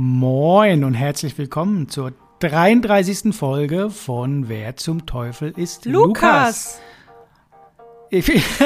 [0.00, 3.34] Moin und herzlich willkommen zur 33.
[3.34, 6.78] Folge von Wer zum Teufel ist Lukas?
[6.78, 6.80] Lukas.
[8.08, 8.58] Ich, ich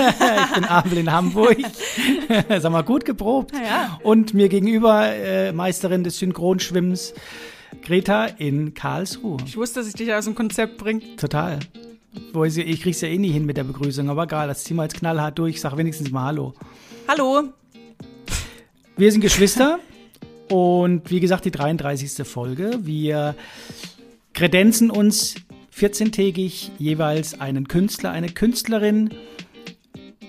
[0.54, 1.56] bin Abel in Hamburg.
[2.58, 3.52] Sag mal, gut geprobt.
[3.54, 3.98] Ja.
[4.02, 7.14] Und mir gegenüber äh, Meisterin des Synchronschwimmens
[7.80, 9.38] Greta in Karlsruhe.
[9.46, 11.16] Ich wusste, dass ich dich aus dem Konzept bringe.
[11.16, 11.60] Total.
[12.44, 14.82] Ich, ich krieg's ja eh nie hin mit der Begrüßung, aber egal, das ziehen wir
[14.82, 15.62] jetzt knallhart durch.
[15.62, 16.52] Sag wenigstens mal Hallo.
[17.08, 17.44] Hallo.
[18.98, 19.78] Wir sind Geschwister
[20.52, 22.26] und wie gesagt, die 33.
[22.28, 22.80] Folge.
[22.82, 23.34] Wir
[24.34, 25.36] kredenzen uns
[25.74, 29.08] 14-tägig jeweils einen Künstler, eine Künstlerin,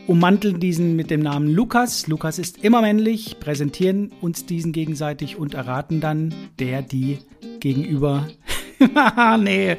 [0.08, 2.08] ummanteln diesen mit dem Namen Lukas.
[2.08, 7.20] Lukas ist immer männlich, präsentieren uns diesen gegenseitig und erraten dann der, die
[7.60, 8.30] gegenüber.
[9.40, 9.76] nee,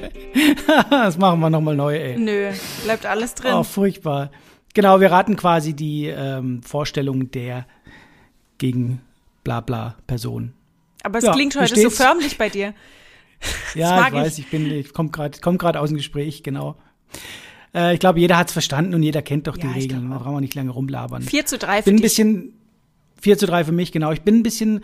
[0.91, 2.19] das machen wir nochmal neu, ey.
[2.19, 2.51] Nö,
[2.85, 3.55] bleibt alles drin.
[3.55, 4.31] Oh, furchtbar.
[4.75, 7.65] Genau, wir raten quasi die ähm, Vorstellung der
[8.59, 9.01] gegen
[9.45, 10.53] Blabla Person.
[11.03, 12.75] Aber es ja, klingt heute so förmlich bei dir.
[13.75, 16.77] Ja, ich weiß, ich, bin, ich komme gerade komm grad aus dem Gespräch, genau.
[17.75, 20.09] Äh, ich glaube, jeder hat es verstanden und jeder kennt doch die Ja, ich Regeln.
[20.09, 20.23] Da auch.
[20.23, 21.21] brauchen wir nicht lange rumlabern.
[21.21, 22.55] 4 zu 3 Ich für bin ein bisschen
[23.21, 24.13] 4 zu 3 für mich, genau.
[24.13, 24.83] Ich bin ein bisschen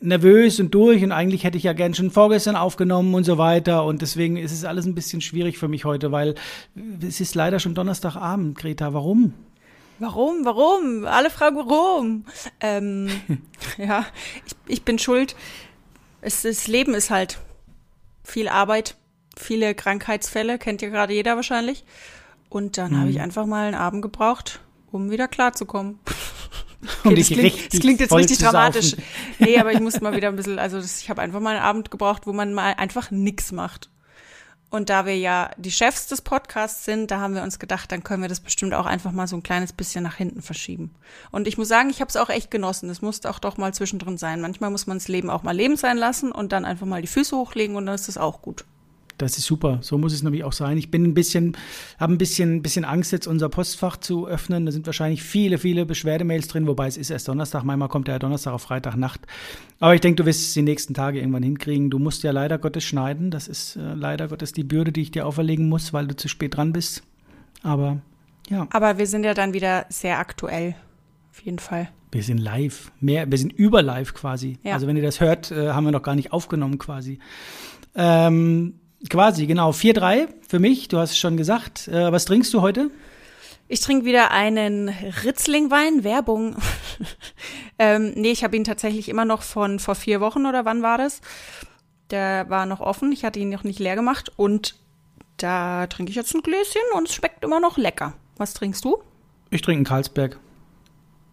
[0.00, 3.84] nervös und durch und eigentlich hätte ich ja gern schon vorgestern aufgenommen und so weiter
[3.84, 6.34] und deswegen ist es alles ein bisschen schwierig für mich heute, weil
[7.06, 8.94] es ist leider schon Donnerstagabend, Greta.
[8.94, 9.34] Warum?
[10.02, 10.44] Warum?
[10.44, 11.06] Warum?
[11.06, 12.26] Alle fragen warum.
[12.60, 13.08] Ähm,
[13.78, 14.04] ja,
[14.46, 15.34] ich, ich bin schuld.
[16.20, 17.38] Es, das Leben ist halt
[18.24, 18.96] viel Arbeit,
[19.36, 21.84] viele Krankheitsfälle, kennt ja gerade jeder wahrscheinlich.
[22.48, 23.22] Und dann habe ich Mhm.
[23.22, 25.98] einfach mal einen Abend gebraucht, um wieder klarzukommen.
[27.04, 28.90] Um Okay, das, klingt, das klingt jetzt richtig dramatisch.
[28.90, 29.04] saufen.
[29.38, 31.62] Nee, aber ich muss mal wieder ein bisschen, also das, ich habe einfach mal einen
[31.64, 33.88] Abend gebraucht, wo man mal einfach nix macht.
[34.72, 38.02] Und da wir ja die Chefs des Podcasts sind, da haben wir uns gedacht, dann
[38.02, 40.94] können wir das bestimmt auch einfach mal so ein kleines bisschen nach hinten verschieben.
[41.30, 42.88] Und ich muss sagen, ich habe es auch echt genossen.
[42.88, 44.40] Es musste auch doch mal zwischendrin sein.
[44.40, 47.06] Manchmal muss man das Leben auch mal Leben sein lassen und dann einfach mal die
[47.06, 48.64] Füße hochlegen und dann ist das auch gut.
[49.22, 49.78] Das ist super.
[49.82, 50.76] So muss es nämlich auch sein.
[50.76, 51.56] Ich bin ein bisschen,
[51.98, 54.66] habe ein bisschen, bisschen Angst, jetzt unser Postfach zu öffnen.
[54.66, 57.62] Da sind wahrscheinlich viele, viele Beschwerdemails drin, wobei es ist erst Donnerstag.
[57.62, 59.20] Manchmal kommt der Donnerstag auf Freitagnacht.
[59.78, 61.88] Aber ich denke, du wirst es die nächsten Tage irgendwann hinkriegen.
[61.88, 63.30] Du musst ja leider Gottes schneiden.
[63.30, 66.28] Das ist äh, leider Gottes die Bürde, die ich dir auferlegen muss, weil du zu
[66.28, 67.02] spät dran bist.
[67.62, 68.00] Aber
[68.50, 70.74] ja, Aber wir sind ja dann wieder sehr aktuell.
[71.30, 71.88] Auf jeden Fall.
[72.10, 72.90] wir sind live.
[73.00, 74.58] Mehr, wir sind über live quasi.
[74.64, 74.74] Ja.
[74.74, 77.20] Also wenn ihr das hört, äh, haben wir noch gar nicht aufgenommen quasi.
[77.94, 78.74] Ähm,
[79.08, 79.70] quasi, genau.
[79.70, 80.88] 4-3 für mich.
[80.88, 81.88] Du hast es schon gesagt.
[81.88, 82.90] Äh, was trinkst du heute?
[83.68, 84.90] Ich trinke wieder einen
[85.24, 86.56] Ritzlingwein, Werbung.
[87.78, 90.98] ähm, nee, ich habe ihn tatsächlich immer noch von vor vier Wochen oder wann war
[90.98, 91.20] das?
[92.10, 94.74] Der war noch offen, ich hatte ihn noch nicht leer gemacht und
[95.38, 98.12] da trinke ich jetzt ein Gläschen und es schmeckt immer noch lecker.
[98.36, 98.98] Was trinkst du?
[99.50, 100.38] Ich trinke einen Karlsberg.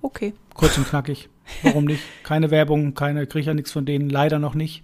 [0.01, 0.33] Okay.
[0.53, 1.27] Kurz und knackig.
[1.63, 2.03] Warum nicht?
[2.23, 4.83] Keine Werbung, keine, kriege ja nichts von denen, leider noch nicht.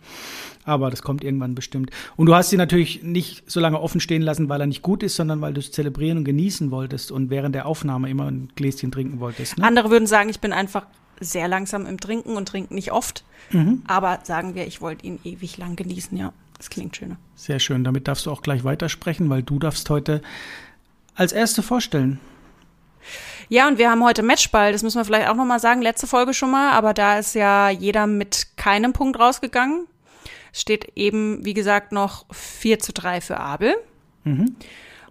[0.66, 1.92] Aber das kommt irgendwann bestimmt.
[2.16, 5.04] Und du hast sie natürlich nicht so lange offen stehen lassen, weil er nicht gut
[5.04, 8.50] ist, sondern weil du es zelebrieren und genießen wolltest und während der Aufnahme immer ein
[8.56, 9.58] Gläschen trinken wolltest.
[9.58, 9.64] Ne?
[9.64, 10.88] Andere würden sagen, ich bin einfach
[11.20, 13.24] sehr langsam im Trinken und trinke nicht oft.
[13.88, 16.34] Aber sagen wir, ich wollte ihn ewig lang genießen, ja.
[16.58, 17.18] Das klingt schöner.
[17.36, 17.84] Sehr schön.
[17.84, 20.22] Damit darfst du auch gleich weitersprechen, weil du darfst heute
[21.14, 22.20] als Erste vorstellen.
[23.50, 26.34] Ja, und wir haben heute Matchball, das müssen wir vielleicht auch nochmal sagen, letzte Folge
[26.34, 29.86] schon mal, aber da ist ja jeder mit keinem Punkt rausgegangen.
[30.56, 33.76] Es steht eben, wie gesagt, noch 4 zu 3 für Abel.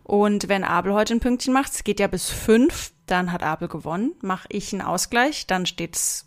[0.02, 3.68] Und wenn Abel heute ein Pünktchen macht, es geht ja bis 5, dann hat Abel
[3.68, 4.12] gewonnen.
[4.22, 6.26] Mache ich einen Ausgleich, dann steht's,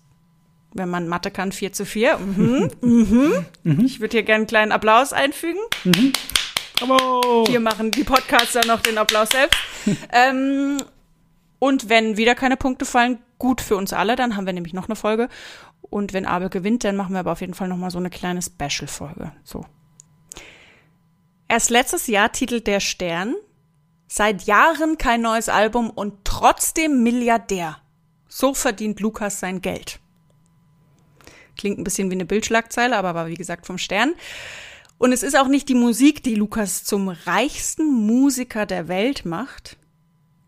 [0.72, 2.20] wenn man Mathe kann, 4 zu 4.
[2.20, 3.46] Mhm, mhm.
[3.84, 5.62] Ich würde hier gerne einen kleinen Applaus einfügen.
[6.80, 9.60] Aber Hier machen die Podcaster noch den Applaus selbst.
[10.12, 10.78] ähm,
[11.58, 14.88] und wenn wieder keine Punkte fallen, gut für uns alle, dann haben wir nämlich noch
[14.88, 15.28] eine Folge.
[15.82, 18.10] Und wenn Abel gewinnt, dann machen wir aber auf jeden Fall noch mal so eine
[18.10, 19.32] kleine Special-Folge.
[19.44, 19.66] So.
[21.48, 23.36] Erst letztes Jahr titelt der Stern
[24.08, 27.78] seit Jahren kein neues Album und trotzdem Milliardär.
[28.28, 30.00] So verdient Lukas sein Geld.
[31.58, 34.14] Klingt ein bisschen wie eine Bildschlagzeile, aber war wie gesagt vom Stern.
[34.98, 39.78] Und es ist auch nicht die Musik, die Lukas zum reichsten Musiker der Welt macht,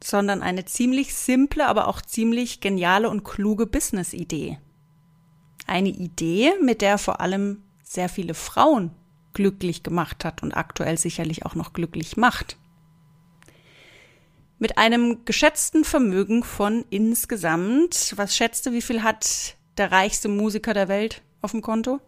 [0.04, 4.58] sondern eine ziemlich simple, aber auch ziemlich geniale und kluge Business-Idee.
[5.70, 8.92] Eine Idee, mit der er vor allem sehr viele Frauen
[9.34, 12.58] glücklich gemacht hat und aktuell sicherlich auch noch glücklich macht.
[14.58, 20.90] Mit einem geschätzten Vermögen von insgesamt, was schätzte, wie viel hat der reichste Musiker der
[20.90, 22.02] Welt auf dem Konto?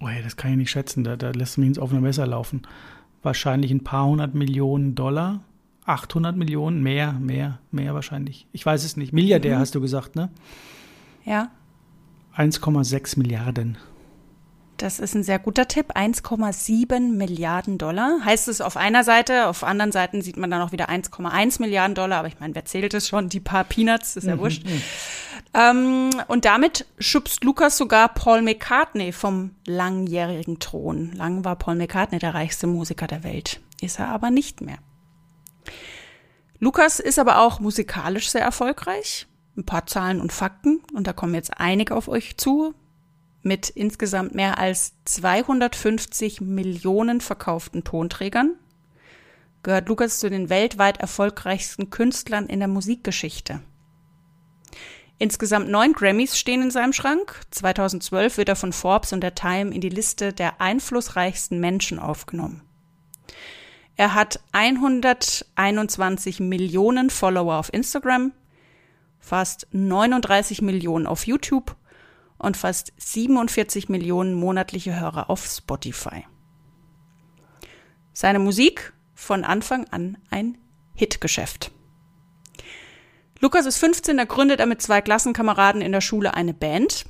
[0.00, 1.04] Oh, ja, das kann ich nicht schätzen.
[1.04, 2.62] Da, da lässt du mich ins offene Messer laufen.
[3.22, 5.40] Wahrscheinlich ein paar hundert Millionen Dollar.
[5.84, 8.46] 800 Millionen, mehr, mehr, mehr wahrscheinlich.
[8.52, 9.12] Ich weiß es nicht.
[9.12, 9.60] Milliardär Mhm.
[9.60, 10.30] hast du gesagt, ne?
[11.24, 11.50] Ja.
[12.38, 13.78] 1,6 Milliarden.
[14.76, 15.96] Das ist ein sehr guter Tipp.
[15.96, 18.20] 1,7 Milliarden Dollar.
[18.24, 21.96] Heißt es auf einer Seite, auf anderen Seiten sieht man dann auch wieder 1,1 Milliarden
[21.96, 22.20] Dollar.
[22.20, 23.28] Aber ich meine, wer zählt es schon?
[23.28, 24.40] Die paar Peanuts, ist ja mhm.
[24.40, 24.62] wurscht.
[25.54, 31.12] Ähm, und damit schubst Lukas sogar Paul McCartney vom langjährigen Thron.
[31.12, 33.60] Lang war Paul McCartney der reichste Musiker der Welt.
[33.80, 34.78] Ist er aber nicht mehr.
[36.60, 39.26] Lukas ist aber auch musikalisch sehr erfolgreich.
[39.58, 40.80] Ein paar Zahlen und Fakten.
[40.94, 42.74] Und da kommen jetzt einige auf euch zu
[43.42, 48.54] mit insgesamt mehr als 250 Millionen verkauften Tonträgern
[49.62, 53.60] gehört Lukas zu den weltweit erfolgreichsten Künstlern in der Musikgeschichte.
[55.18, 57.40] Insgesamt neun Grammys stehen in seinem Schrank.
[57.50, 62.62] 2012 wird er von Forbes und der Time in die Liste der einflussreichsten Menschen aufgenommen.
[63.96, 68.30] Er hat 121 Millionen Follower auf Instagram,
[69.28, 71.76] fast 39 Millionen auf YouTube
[72.38, 76.24] und fast 47 Millionen monatliche Hörer auf Spotify.
[78.14, 80.56] Seine Musik von Anfang an ein
[80.94, 81.72] Hitgeschäft.
[83.40, 87.04] Lukas ist 15, er gründet er mit zwei Klassenkameraden in der Schule eine Band.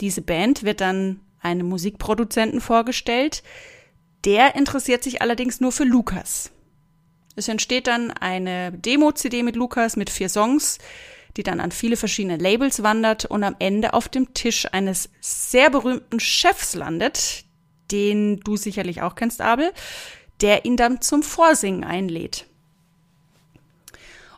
[0.00, 3.42] Diese Band wird dann einem Musikproduzenten vorgestellt.
[4.24, 6.50] Der interessiert sich allerdings nur für Lukas.
[7.36, 10.78] Es entsteht dann eine Demo-CD mit Lukas mit vier Songs,
[11.38, 15.70] die dann an viele verschiedene Labels wandert und am Ende auf dem Tisch eines sehr
[15.70, 17.44] berühmten Chefs landet,
[17.92, 19.72] den du sicherlich auch kennst, Abel,
[20.40, 22.44] der ihn dann zum Vorsingen einlädt.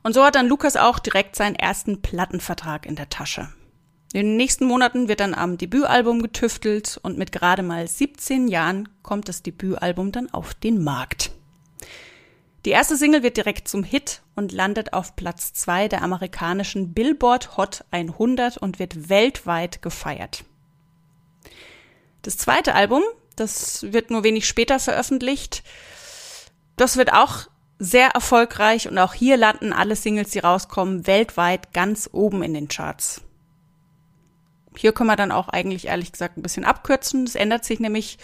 [0.02, 3.48] Und so hat dann Lukas auch direkt seinen ersten Plattenvertrag in der Tasche.
[4.12, 8.88] In den nächsten Monaten wird dann am Debütalbum getüftelt und mit gerade mal 17 Jahren
[9.02, 11.30] kommt das Debütalbum dann auf den Markt.
[12.64, 17.56] Die erste Single wird direkt zum Hit und landet auf Platz zwei der amerikanischen Billboard
[17.56, 20.44] Hot 100 und wird weltweit gefeiert.
[22.22, 23.02] Das zweite Album,
[23.36, 25.62] das wird nur wenig später veröffentlicht,
[26.76, 27.46] das wird auch
[27.78, 32.68] sehr erfolgreich und auch hier landen alle Singles, die rauskommen, weltweit ganz oben in den
[32.68, 33.22] Charts.
[34.76, 37.24] Hier können wir dann auch eigentlich ehrlich gesagt ein bisschen abkürzen.
[37.24, 38.18] Es ändert sich nämlich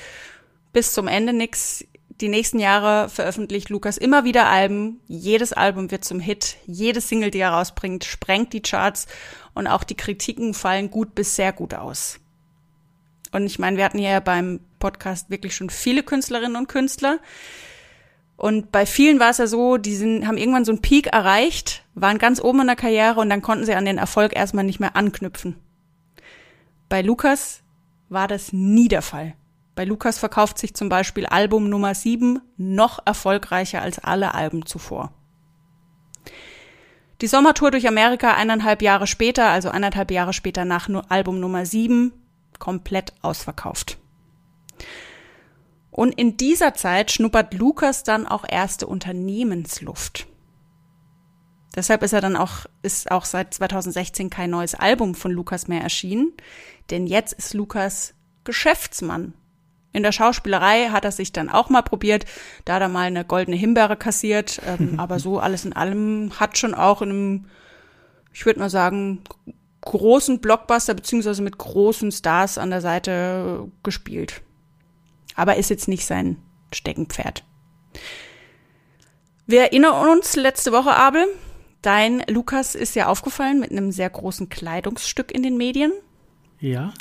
[0.73, 1.85] bis zum Ende nichts
[2.21, 5.01] die nächsten Jahre veröffentlicht Lukas immer wieder Alben.
[5.07, 6.57] Jedes Album wird zum Hit.
[6.67, 9.07] Jede Single, die er rausbringt, sprengt die Charts
[9.55, 12.19] und auch die Kritiken fallen gut bis sehr gut aus.
[13.33, 17.19] Und ich meine, wir hatten hier ja beim Podcast wirklich schon viele Künstlerinnen und Künstler.
[18.37, 21.85] Und bei vielen war es ja so, die sind, haben irgendwann so einen Peak erreicht,
[21.95, 24.81] waren ganz oben in der Karriere und dann konnten sie an den Erfolg erstmal nicht
[24.81, 25.57] mehr anknüpfen.
[26.89, 27.63] Bei Lukas
[28.09, 29.35] war das nie der Fall.
[29.76, 35.12] Bei Lukas verkauft sich zum Beispiel Album Nummer 7 noch erfolgreicher als alle Alben zuvor.
[37.20, 42.12] Die Sommertour durch Amerika eineinhalb Jahre später, also eineinhalb Jahre später nach Album Nummer 7,
[42.58, 43.99] komplett ausverkauft.
[45.90, 50.26] Und in dieser Zeit schnuppert Lukas dann auch erste Unternehmensluft.
[51.75, 55.82] Deshalb ist er dann auch, ist auch seit 2016 kein neues Album von Lukas mehr
[55.82, 56.32] erschienen,
[56.88, 58.14] denn jetzt ist Lukas
[58.44, 59.34] Geschäftsmann
[59.96, 62.26] in der Schauspielerei hat er sich dann auch mal probiert,
[62.66, 66.58] da hat er mal eine goldene Himbeere kassiert, ähm, aber so alles in allem hat
[66.58, 67.44] schon auch in einem,
[68.32, 69.22] ich würde mal sagen,
[69.81, 74.43] großen Blockbuster beziehungsweise mit großen Stars an der Seite gespielt.
[75.34, 76.36] Aber ist jetzt nicht sein
[76.72, 77.44] Steckenpferd.
[79.46, 81.24] Wir erinnern uns letzte Woche, Abel,
[81.81, 85.93] dein Lukas ist ja aufgefallen mit einem sehr großen Kleidungsstück in den Medien.
[86.58, 86.93] Ja.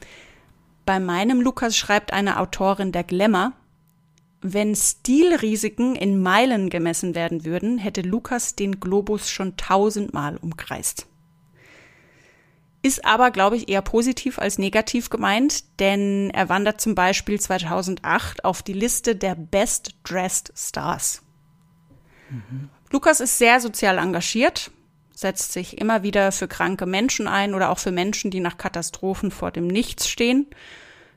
[0.85, 3.53] Bei meinem Lukas schreibt eine Autorin der Glamour,
[4.47, 11.07] wenn Stilrisiken in Meilen gemessen werden würden, hätte Lukas den Globus schon tausendmal umkreist.
[12.83, 18.45] Ist aber, glaube ich, eher positiv als negativ gemeint, denn er wandert zum Beispiel 2008
[18.45, 21.23] auf die Liste der Best Dressed Stars.
[22.29, 22.69] Mhm.
[22.91, 24.69] Lukas ist sehr sozial engagiert,
[25.15, 29.31] setzt sich immer wieder für kranke Menschen ein oder auch für Menschen, die nach Katastrophen
[29.31, 30.45] vor dem Nichts stehen.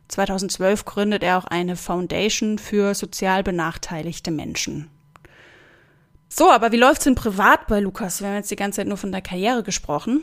[0.07, 4.88] 2012 gründet er auch eine Foundation für sozial benachteiligte Menschen.
[6.28, 8.21] So, aber wie läuft's denn privat bei Lukas?
[8.21, 10.23] Wir haben jetzt die ganze Zeit nur von der Karriere gesprochen.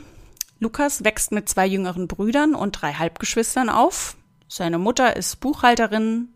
[0.58, 4.16] Lukas wächst mit zwei jüngeren Brüdern und drei Halbgeschwistern auf.
[4.48, 6.28] Seine Mutter ist Buchhalterin,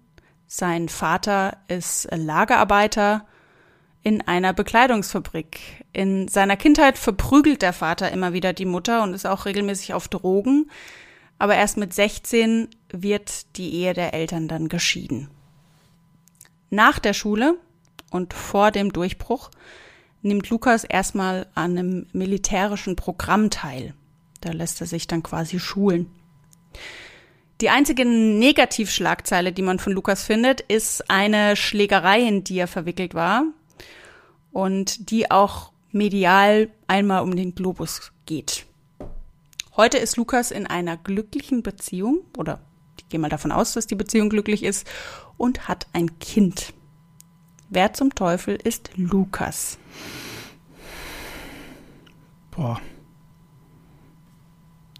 [0.46, 3.24] sein Vater ist Lagerarbeiter
[4.02, 5.84] in einer Bekleidungsfabrik.
[5.92, 10.08] In seiner Kindheit verprügelt der Vater immer wieder die Mutter und ist auch regelmäßig auf
[10.08, 10.70] Drogen.
[11.38, 15.28] Aber erst mit 16 wird die Ehe der Eltern dann geschieden.
[16.70, 17.56] Nach der Schule
[18.10, 19.50] und vor dem Durchbruch
[20.22, 23.94] nimmt Lukas erstmal an einem militärischen Programm teil.
[24.40, 26.10] Da lässt er sich dann quasi schulen.
[27.60, 33.14] Die einzige Negativschlagzeile, die man von Lukas findet, ist eine Schlägerei, in die er verwickelt
[33.14, 33.44] war
[34.52, 38.66] und die auch medial einmal um den Globus geht.
[39.76, 42.60] Heute ist Lukas in einer glücklichen Beziehung oder
[42.98, 44.86] ich gehe mal davon aus, dass die Beziehung glücklich ist
[45.36, 46.74] und hat ein Kind.
[47.70, 49.78] Wer zum Teufel ist Lukas?
[52.50, 52.80] Boah.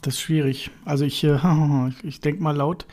[0.03, 0.71] Das ist schwierig.
[0.85, 1.39] Also ich, äh,
[2.03, 2.87] ich denke mal laut.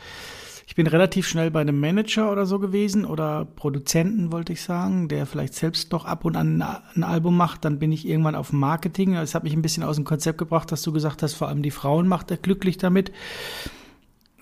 [0.78, 5.26] Bin relativ schnell bei einem Manager oder so gewesen oder Produzenten, wollte ich sagen, der
[5.26, 7.64] vielleicht selbst noch ab und an ein Album macht.
[7.64, 9.14] Dann bin ich irgendwann auf Marketing.
[9.14, 11.64] Das hat mich ein bisschen aus dem Konzept gebracht, dass du gesagt hast, vor allem
[11.64, 13.10] die Frauen macht er glücklich damit.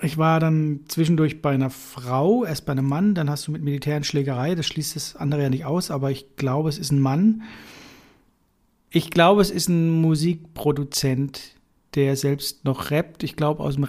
[0.02, 3.62] Ich war dann zwischendurch bei einer Frau, erst bei einem Mann, dann hast du mit
[3.62, 6.92] Militär und Schlägerei, das schließt das andere ja nicht aus, aber ich glaube, es ist
[6.92, 7.44] ein Mann.
[8.90, 11.54] Ich glaube, es ist ein Musikproduzent,
[11.94, 13.22] der selbst noch rappt.
[13.22, 13.84] Ich glaube, aus dem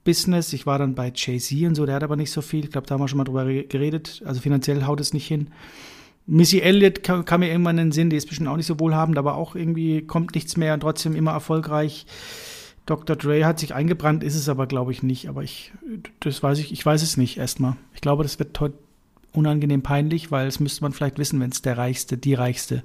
[0.00, 0.52] Rap-Business.
[0.52, 2.64] Ich war dann bei Jay-Z und so, der hat aber nicht so viel.
[2.64, 4.22] Ich glaube, da haben wir schon mal drüber geredet.
[4.24, 5.48] Also finanziell haut es nicht hin.
[6.26, 8.78] Missy Elliott kam, kam, mir irgendwann in den Sinn, die ist bestimmt auch nicht so
[8.78, 12.06] wohlhabend, aber auch irgendwie kommt nichts mehr und trotzdem immer erfolgreich.
[12.86, 13.16] Dr.
[13.16, 15.28] Dre hat sich eingebrannt, ist es aber, glaube ich, nicht.
[15.28, 15.72] Aber ich,
[16.20, 17.76] das weiß ich, ich weiß es nicht erstmal.
[17.94, 18.78] Ich glaube, das wird heute
[19.32, 22.82] unangenehm peinlich, weil es müsste man vielleicht wissen, wenn es der Reichste, die Reichste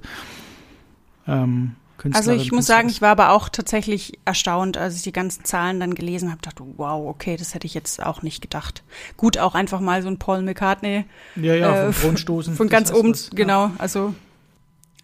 [1.26, 1.74] ähm,
[2.12, 5.80] also ich muss sagen, ich war aber auch tatsächlich erstaunt, als ich die ganzen Zahlen
[5.80, 8.82] dann gelesen habe, dachte, wow, okay, das hätte ich jetzt auch nicht gedacht.
[9.16, 11.04] Gut, auch einfach mal so ein Paul McCartney.
[11.36, 12.54] Ja, ja, äh, von Grundstoßen.
[12.54, 13.72] Von ganz oben, was, genau, ja.
[13.78, 14.14] also.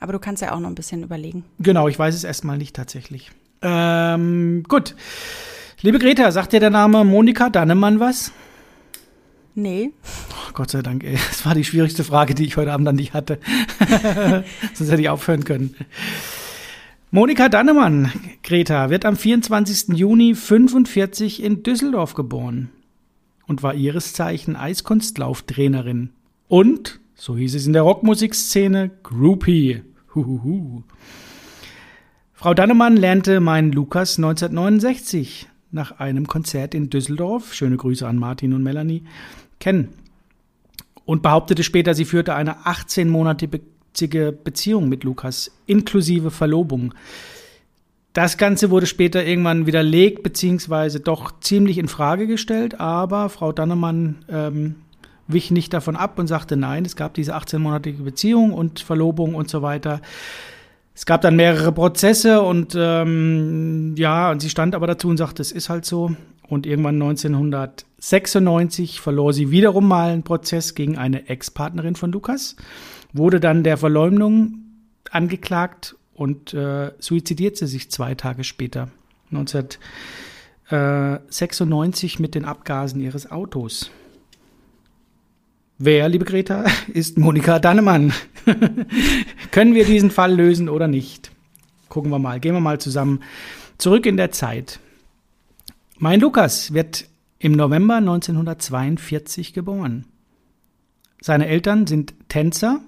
[0.00, 1.44] Aber du kannst ja auch noch ein bisschen überlegen.
[1.60, 3.30] Genau, ich weiß es erstmal nicht tatsächlich.
[3.62, 4.96] Ähm, gut.
[5.80, 8.32] Liebe Greta, sagt dir der Name Monika Dannemann was?
[9.54, 9.90] Nee.
[10.30, 11.18] Oh, Gott sei Dank, ey.
[11.28, 13.38] Das war die schwierigste Frage, die ich heute Abend an dich hatte.
[14.74, 15.74] Sonst hätte ich aufhören können.
[17.14, 18.10] Monika Dannemann,
[18.42, 19.98] Greta, wird am 24.
[19.98, 22.70] Juni 45 in Düsseldorf geboren
[23.46, 26.08] und war ihres Zeichen Eiskunstlauftrainerin
[26.48, 29.82] und, so hieß es in der Rockmusikszene, Groupie.
[30.14, 30.84] Huhuhu.
[32.32, 38.54] Frau Dannemann lernte meinen Lukas 1969 nach einem Konzert in Düsseldorf, schöne Grüße an Martin
[38.54, 39.04] und Melanie,
[39.60, 39.90] kennen
[41.04, 42.64] und behauptete später, sie führte eine
[43.92, 46.94] 18-monatige Beziehung mit Lukas, inklusive Verlobung.
[48.12, 54.18] Das Ganze wurde später irgendwann widerlegt, beziehungsweise doch ziemlich in Frage gestellt, aber Frau Dannemann
[54.28, 54.74] ähm,
[55.28, 59.48] wich nicht davon ab und sagte, nein, es gab diese 18-monatige Beziehung und Verlobung und
[59.48, 60.02] so weiter.
[60.94, 65.40] Es gab dann mehrere Prozesse und ähm, ja, und sie stand aber dazu und sagte,
[65.40, 66.14] es ist halt so.
[66.46, 72.56] Und irgendwann 1996 verlor sie wiederum mal einen Prozess gegen eine Ex-Partnerin von Lukas
[73.12, 74.60] wurde dann der Verleumdung
[75.10, 78.88] angeklagt und äh, suizidierte sich zwei Tage später,
[79.30, 83.90] 1996 mit den Abgasen ihres Autos.
[85.78, 88.12] Wer, liebe Greta, ist Monika Dannemann?
[89.50, 91.30] Können wir diesen Fall lösen oder nicht?
[91.88, 93.20] Gucken wir mal, gehen wir mal zusammen
[93.78, 94.80] zurück in der Zeit.
[95.98, 100.06] Mein Lukas wird im November 1942 geboren.
[101.20, 102.80] Seine Eltern sind Tänzer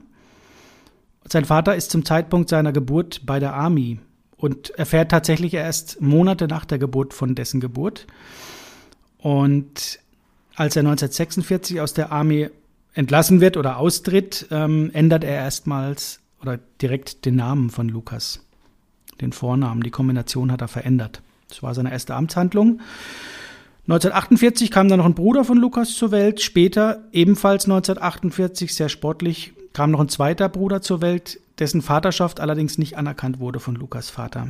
[1.29, 3.99] sein Vater ist zum Zeitpunkt seiner Geburt bei der Army
[4.37, 8.07] und erfährt tatsächlich erst Monate nach der Geburt von dessen Geburt.
[9.19, 9.99] Und
[10.55, 12.51] als er 1946 aus der Army
[12.93, 18.41] entlassen wird oder austritt, ähm, ändert er erstmals oder direkt den Namen von Lukas,
[19.21, 19.83] den Vornamen.
[19.83, 21.23] Die Kombination hat er verändert.
[21.49, 22.81] Das war seine erste Amtshandlung.
[23.87, 26.41] 1948 kam dann noch ein Bruder von Lukas zur Welt.
[26.41, 32.79] Später, ebenfalls 1948, sehr sportlich, kam noch ein zweiter Bruder zur Welt, dessen Vaterschaft allerdings
[32.79, 34.49] nicht anerkannt wurde von Lukas Vater.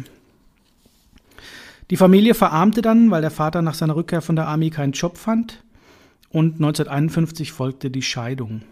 [1.91, 5.19] Die Familie verarmte dann, weil der Vater nach seiner Rückkehr von der Armee keinen Job
[5.19, 5.63] fand
[6.31, 8.63] und 1951 folgte die Scheidung.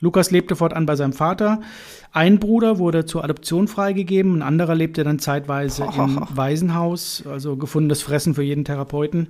[0.00, 1.62] Lukas lebte fortan bei seinem Vater.
[2.12, 8.02] Ein Bruder wurde zur Adoption freigegeben, ein anderer lebte dann zeitweise im Waisenhaus, also gefundenes
[8.02, 9.28] Fressen für jeden Therapeuten.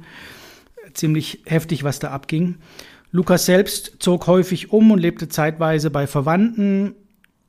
[0.92, 2.56] Ziemlich heftig, was da abging.
[3.12, 6.94] Lukas selbst zog häufig um und lebte zeitweise bei Verwandten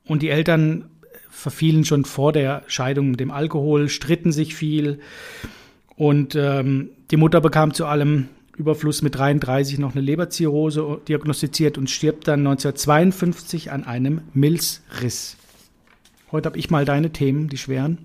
[0.06, 0.90] und die Eltern
[1.30, 5.00] verfielen schon vor der Scheidung dem Alkohol, stritten sich viel
[5.96, 11.90] und ähm, die Mutter bekam zu allem Überfluss mit 33 noch eine Leberzirrhose diagnostiziert und
[11.90, 15.36] stirbt dann 1952 an einem Milzriss.
[16.32, 17.98] Heute habe ich mal deine Themen, die schweren.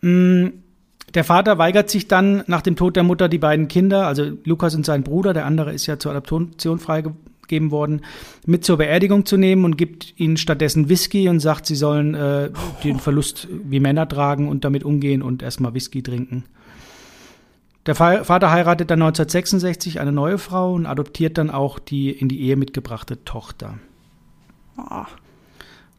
[0.00, 0.46] Mm,
[1.14, 4.74] der Vater weigert sich dann nach dem Tod der Mutter die beiden Kinder, also Lukas
[4.74, 8.02] und sein Bruder, der andere ist ja zur Adoption freigegeben worden,
[8.46, 12.50] mit zur Beerdigung zu nehmen und gibt ihnen stattdessen Whisky und sagt, sie sollen äh,
[12.82, 16.44] den Verlust wie Männer tragen und damit umgehen und erstmal Whisky trinken.
[17.84, 22.40] Der Vater heiratet dann 1966 eine neue Frau und adoptiert dann auch die in die
[22.40, 23.78] Ehe mitgebrachte Tochter.
[24.78, 25.04] Oh.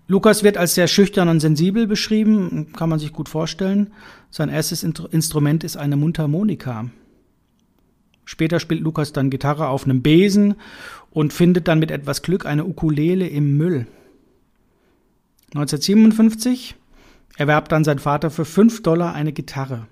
[0.08, 3.94] Lukas wird als sehr schüchtern und sensibel beschrieben, kann man sich gut vorstellen.
[4.30, 6.90] Sein erstes Instrument ist eine Mundharmonika.
[8.26, 10.56] Später spielt Lukas dann Gitarre auf einem Besen
[11.12, 13.88] und findet dann mit etwas Glück eine Ukulele im Müll.
[15.56, 16.76] 1957
[17.38, 19.88] erwerbt dann sein Vater für 5 Dollar eine Gitarre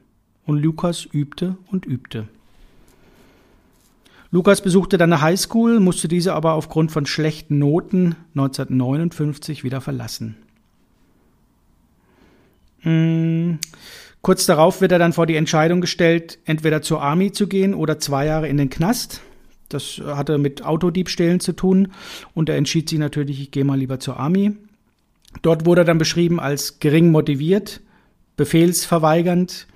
[0.45, 2.27] und Lukas übte und übte.
[4.31, 10.37] Lukas besuchte dann eine Highschool, musste diese aber aufgrund von schlechten Noten 1959 wieder verlassen.
[12.79, 13.59] Hm.
[14.21, 17.99] Kurz darauf wird er dann vor die Entscheidung gestellt, entweder zur Army zu gehen oder
[17.99, 19.21] zwei Jahre in den Knast.
[19.67, 21.89] Das hatte mit Autodiebstählen zu tun
[22.33, 24.53] und er entschied sich natürlich, ich gehe mal lieber zur Army.
[25.41, 27.81] Dort wurde er dann beschrieben als gering motiviert,
[28.37, 29.67] befehlsverweigernd.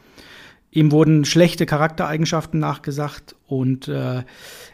[0.76, 4.24] Ihm wurden schlechte Charaktereigenschaften nachgesagt und äh,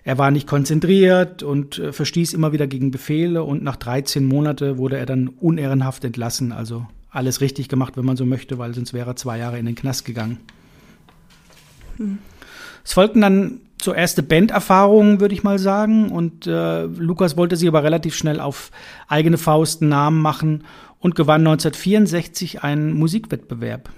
[0.03, 4.79] er war nicht konzentriert und äh, verstieß immer wieder gegen Befehle und nach 13 Monate
[4.79, 8.93] wurde er dann unehrenhaft entlassen, also alles richtig gemacht, wenn man so möchte, weil sonst
[8.93, 10.39] wäre er zwei Jahre in den Knast gegangen.
[11.97, 12.17] Hm.
[12.83, 16.09] Es folgten dann so erste Banderfahrungen, würde ich mal sagen.
[16.09, 18.71] Und äh, Lukas wollte sich aber relativ schnell auf
[19.07, 20.63] eigene Faust Namen machen
[20.99, 23.89] und gewann 1964 einen Musikwettbewerb.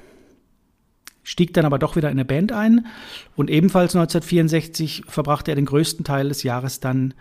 [1.24, 2.86] Stieg dann aber doch wieder in eine Band ein
[3.36, 7.14] und ebenfalls 1964 verbrachte er den größten Teil des Jahres dann,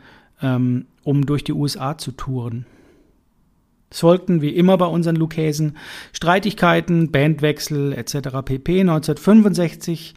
[0.42, 2.66] ähm, um durch die USA zu touren.
[3.90, 5.76] Es folgten wie immer bei unseren Lukäsen
[6.12, 8.40] Streitigkeiten, Bandwechsel etc.
[8.44, 8.80] pp.
[8.80, 10.14] 1965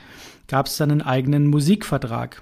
[0.48, 2.42] gab es dann einen eigenen Musikvertrag.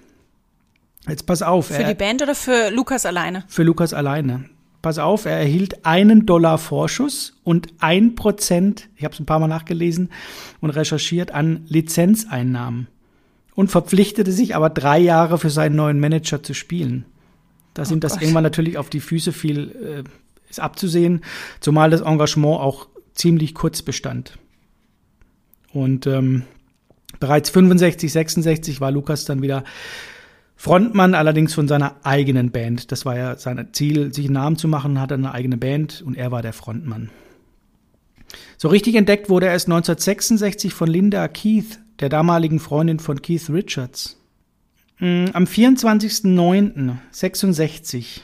[1.07, 1.67] Jetzt pass auf.
[1.67, 3.43] Für die Band oder für Lukas alleine?
[3.47, 4.45] Für Lukas alleine.
[4.84, 9.40] Pass auf, er erhielt einen Dollar Vorschuss und ein Prozent, ich habe es ein paar
[9.40, 10.10] Mal nachgelesen
[10.60, 12.88] und recherchiert, an Lizenzeinnahmen.
[13.56, 17.06] Und verpflichtete sich aber drei Jahre für seinen neuen Manager zu spielen.
[17.74, 21.24] Da sind oh das irgendwann natürlich auf die Füße viel äh, ist abzusehen,
[21.62, 24.38] zumal das Engagement auch ziemlich kurz bestand.
[25.72, 26.43] Und ähm,
[27.22, 29.63] bereits 65, 66 war Lukas dann wieder
[30.56, 32.92] Frontmann, allerdings von seiner eigenen Band.
[32.92, 36.16] Das war ja sein Ziel, sich einen Namen zu machen, hat eine eigene Band und
[36.16, 37.10] er war der Frontmann.
[38.58, 43.50] So richtig entdeckt wurde er erst 1966 von Linda Keith, der damaligen Freundin von Keith
[43.50, 44.18] Richards.
[45.00, 48.22] Mm, am 24.09.66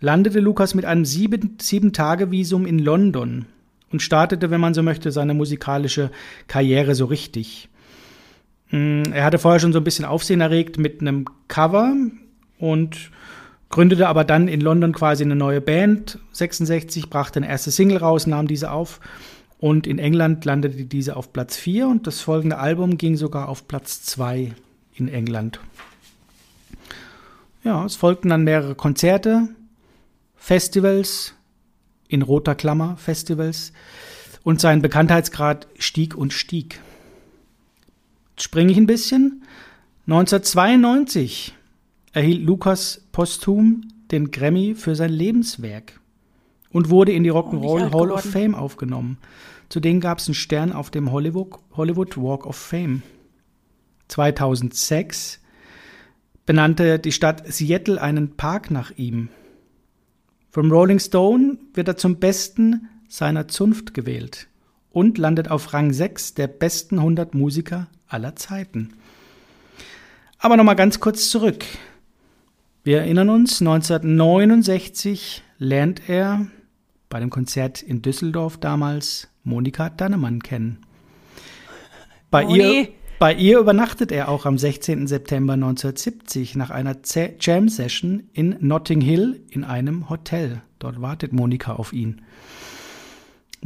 [0.00, 3.46] landete Lukas mit einem Sieben-Tage-Visum in London
[3.90, 6.10] und startete, wenn man so möchte, seine musikalische
[6.46, 7.70] Karriere so richtig.
[8.70, 11.94] Mm, er hatte vorher schon so ein bisschen Aufsehen erregt mit einem Cover
[12.58, 13.10] und
[13.70, 16.18] gründete aber dann in London quasi eine neue Band.
[16.32, 19.00] 66 brachte eine erste Single raus, nahm diese auf
[19.58, 23.66] und in England landete diese auf Platz 4 und das folgende Album ging sogar auf
[23.66, 24.52] Platz 2
[24.94, 25.60] in England.
[27.62, 29.48] Ja, es folgten dann mehrere Konzerte,
[30.36, 31.34] Festivals,
[32.08, 33.72] in roter Klammer Festivals,
[34.42, 36.80] und sein Bekanntheitsgrad stieg und stieg.
[38.38, 39.42] Springe ich ein bisschen.
[40.06, 41.54] 1992
[42.12, 46.00] erhielt Lukas posthum den Grammy für sein Lebenswerk
[46.70, 49.18] und wurde in die Rock'n'Roll oh, Hall of Fame aufgenommen.
[49.68, 53.02] Zudem gab es einen Stern auf dem Hollywood, Hollywood Walk of Fame.
[54.08, 55.40] 2006
[56.44, 59.30] benannte die Stadt Seattle einen Park nach ihm.
[60.50, 64.48] Vom Rolling Stone wird er zum Besten seiner Zunft gewählt
[64.94, 68.94] und landet auf Rang 6 der besten 100 Musiker aller Zeiten.
[70.38, 71.64] Aber nochmal ganz kurz zurück.
[72.82, 76.46] Wir erinnern uns, 1969 lernt er
[77.08, 80.78] bei dem Konzert in Düsseldorf damals Monika Dannemann kennen.
[82.30, 82.88] Bei ihr
[83.20, 85.06] bei ihr übernachtet er auch am 16.
[85.06, 86.96] September 1970 nach einer
[87.40, 90.62] Jam-Session in Notting Hill in einem Hotel.
[90.80, 92.22] Dort wartet Monika auf ihn.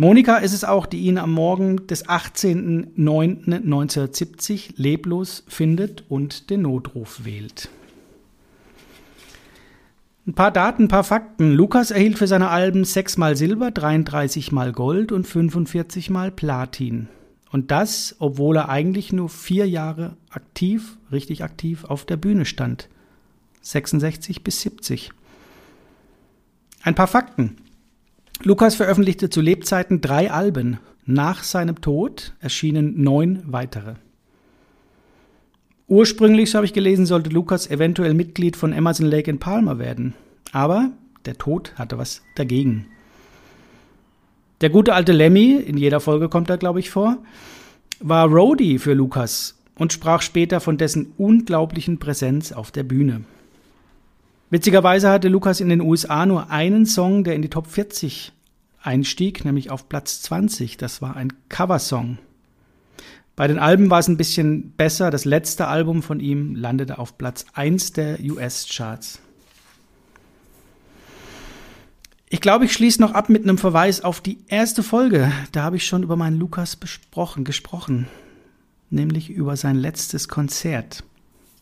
[0.01, 7.25] Monika ist es auch, die ihn am Morgen des 18.09.1970 leblos findet und den Notruf
[7.25, 7.69] wählt.
[10.25, 11.51] Ein paar Daten, ein paar Fakten.
[11.51, 17.09] Lukas erhielt für seine Alben 6 mal Silber, 33 mal Gold und 45 mal Platin.
[17.51, 22.89] Und das, obwohl er eigentlich nur vier Jahre aktiv, richtig aktiv auf der Bühne stand.
[23.63, 25.11] 66 bis 70.
[26.83, 27.57] Ein paar Fakten.
[28.45, 30.79] Lukas veröffentlichte zu Lebzeiten drei Alben.
[31.05, 33.95] Nach seinem Tod erschienen neun weitere.
[35.89, 40.15] Ursprünglich, so habe ich gelesen, sollte Lukas eventuell Mitglied von Emerson Lake in Palmer werden.
[40.53, 40.91] Aber
[41.25, 42.87] der Tod hatte was dagegen.
[44.61, 47.19] Der gute alte Lemmy, in jeder Folge kommt er, glaube ich, vor,
[48.01, 53.23] war Roadie für Lukas und sprach später von dessen unglaublichen Präsenz auf der Bühne.
[54.51, 58.33] Witzigerweise hatte Lukas in den USA nur einen Song, der in die Top 40
[58.81, 60.79] einstieg, nämlich auf Platz 20.
[60.79, 62.19] Das war ein Coversong.
[63.37, 65.11] Bei den Alben war es ein bisschen besser.
[65.11, 69.21] Das letzte Album von ihm landete auf Platz 1 der US-Charts.
[72.31, 75.31] Ich glaube, ich schließe noch ab mit einem Verweis auf die erste Folge.
[75.53, 78.09] Da habe ich schon über meinen Lukas besprochen, gesprochen,
[78.91, 81.05] nämlich über sein letztes Konzert,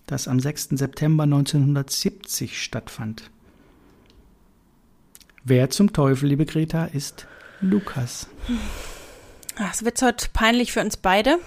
[0.07, 0.71] das am 6.
[0.71, 3.31] September 1970 stattfand.
[5.45, 7.27] Wer zum Teufel, liebe Greta, ist
[7.61, 8.29] Lukas?
[9.71, 11.39] Es wird heute peinlich für uns beide.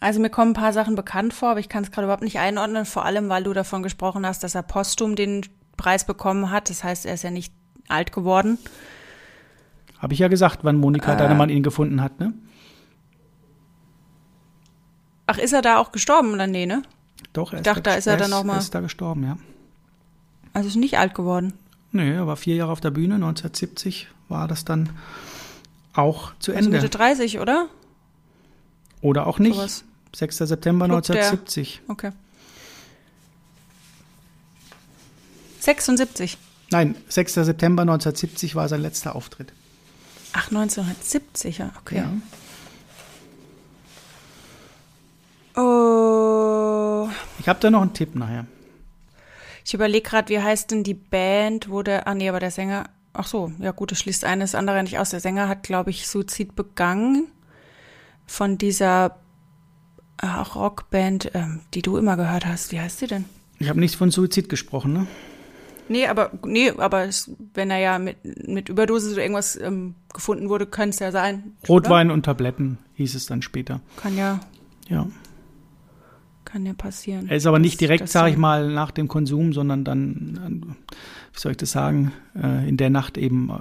[0.00, 2.38] Also mir kommen ein paar Sachen bekannt vor, aber ich kann es gerade überhaupt nicht
[2.38, 5.42] einordnen, vor allem weil du davon gesprochen hast, dass er postum den
[5.76, 6.70] Preis bekommen hat.
[6.70, 7.52] Das heißt, er ist ja nicht
[7.88, 8.58] alt geworden.
[9.98, 12.32] Habe ich ja gesagt, wann Monika äh, Deinemann ihn gefunden hat, ne?
[15.30, 16.82] Ach, ist er da auch gestorben oder nee, ne?
[17.32, 18.58] Doch, er ich dachte, da ist er dann noch mal.
[18.58, 19.38] Ist da gestorben, ja.
[20.52, 21.52] Also ist nicht alt geworden.
[21.92, 24.90] Nee, er war vier Jahre auf der Bühne, 1970 war das dann
[25.94, 26.78] auch zu also Ende.
[26.78, 27.68] Mitte 30, oder?
[29.02, 29.54] Oder auch nicht.
[29.54, 29.84] So
[30.16, 30.38] 6.
[30.38, 31.82] September Club 1970.
[31.86, 31.90] Der.
[31.92, 32.10] Okay.
[35.60, 36.38] 76.
[36.72, 37.34] Nein, 6.
[37.34, 39.52] September 1970 war sein letzter Auftritt.
[40.32, 41.98] Ach, 1970, ja, okay.
[41.98, 42.12] Ja.
[47.40, 48.46] Ich habe da noch einen Tipp nachher.
[49.64, 52.84] Ich überlege gerade, wie heißt denn die Band, wo der, ah nee, aber der Sänger,
[53.12, 55.10] ach so, ja gut, das schließt eines andere nicht aus.
[55.10, 57.28] Der Sänger hat, glaube ich, Suizid begangen
[58.26, 59.16] von dieser
[60.22, 62.72] äh, Rockband, ähm, die du immer gehört hast.
[62.72, 63.24] Wie heißt sie denn?
[63.58, 65.06] Ich habe nicht von Suizid gesprochen, ne?
[65.88, 70.48] Nee, aber nee, aber es, wenn er ja mit, mit Überdosis oder irgendwas ähm, gefunden
[70.48, 71.56] wurde, könnte es ja sein.
[71.68, 72.14] Rotwein oder?
[72.14, 73.80] und Tabletten hieß es dann später.
[73.96, 74.40] Kann ja.
[74.88, 75.06] Ja.
[76.50, 77.28] Kann ja passieren.
[77.28, 80.76] Er ist aber nicht direkt, sage ich mal, nach dem Konsum, sondern dann,
[81.32, 83.58] wie soll ich das sagen, äh, in der Nacht eben äh,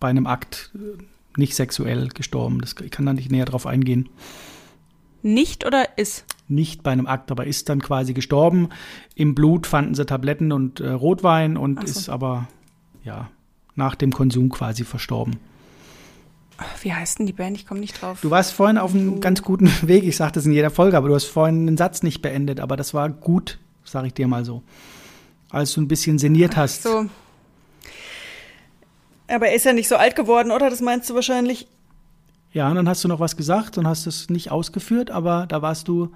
[0.00, 1.00] bei einem Akt äh,
[1.38, 2.60] nicht sexuell gestorben.
[2.60, 4.08] Das, ich kann da nicht näher drauf eingehen.
[5.22, 6.24] Nicht oder ist?
[6.48, 8.68] Nicht bei einem Akt, aber ist dann quasi gestorben.
[9.14, 11.84] Im Blut fanden sie Tabletten und äh, Rotwein und so.
[11.86, 12.48] ist aber
[13.04, 13.30] ja
[13.76, 15.36] nach dem Konsum quasi verstorben.
[16.82, 17.56] Wie heißt denn die Band?
[17.56, 18.20] Ich komme nicht drauf.
[18.20, 20.04] Du warst vorhin auf einem ganz guten Weg.
[20.04, 22.60] Ich sage das in jeder Folge, aber du hast vorhin einen Satz nicht beendet.
[22.60, 24.62] Aber das war gut, sage ich dir mal so.
[25.50, 26.86] Als du ein bisschen sinniert hast.
[26.86, 27.06] Ach so.
[29.28, 30.70] Aber er ist ja nicht so alt geworden, oder?
[30.70, 31.68] Das meinst du wahrscheinlich?
[32.52, 35.60] Ja, und dann hast du noch was gesagt und hast es nicht ausgeführt, aber da
[35.60, 36.12] warst du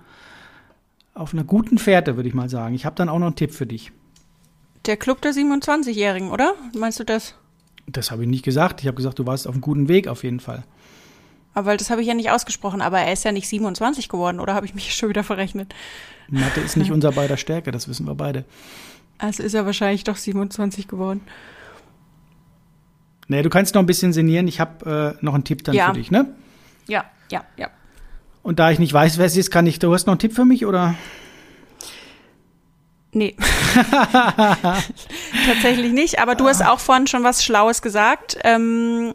[1.15, 2.75] auf einer guten Fährte, würde ich mal sagen.
[2.75, 3.93] Ich habe dann auch noch einen Tipp für dich.
[4.87, 6.55] Der Club der 27-Jährigen, oder?
[6.77, 7.35] Meinst du das?
[7.87, 8.81] Das habe ich nicht gesagt.
[8.81, 10.65] Ich habe gesagt, du warst auf einem guten Weg auf jeden Fall.
[11.55, 12.81] Aber das habe ich ja nicht ausgesprochen.
[12.81, 15.75] Aber er ist ja nicht 27 geworden, oder habe ich mich schon wieder verrechnet?
[16.29, 18.45] Mathe ist nicht unser beider Stärke, das wissen wir beide.
[19.19, 21.21] Also ist er wahrscheinlich doch 27 geworden.
[23.29, 24.49] Nee, du kannst noch ein bisschen sinnieren.
[24.49, 25.89] Ich habe äh, noch einen Tipp dann ja.
[25.89, 26.35] für dich, ne?
[26.89, 27.71] Ja, ja, ja.
[28.43, 29.79] Und da ich nicht weiß, wer es ist, kann ich.
[29.79, 30.95] Du hast noch einen Tipp für mich, oder?
[33.13, 33.37] Nee.
[35.47, 38.39] Tatsächlich nicht, aber du hast auch vorhin schon was Schlaues gesagt.
[38.43, 39.13] Ähm,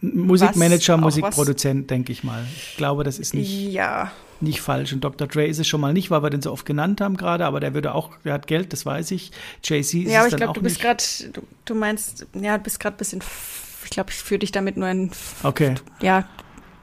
[0.00, 2.46] Musikmanager, Musikproduzent, denke ich mal.
[2.56, 3.50] Ich glaube, das ist nicht.
[3.50, 4.92] Ja nicht falsch.
[4.92, 5.26] Und Dr.
[5.26, 7.60] Dre ist es schon mal nicht, weil wir den so oft genannt haben gerade, aber
[7.60, 9.32] der würde auch, der hat Geld, das weiß ich.
[9.64, 12.80] Jay-Z ist Ja, aber ich glaube, du bist gerade, du, du, meinst, ja, du bist
[12.80, 13.22] gerade ein bisschen,
[13.84, 15.10] ich glaube, ich führe dich damit nur in.
[15.42, 15.74] Okay.
[16.00, 16.28] Ja,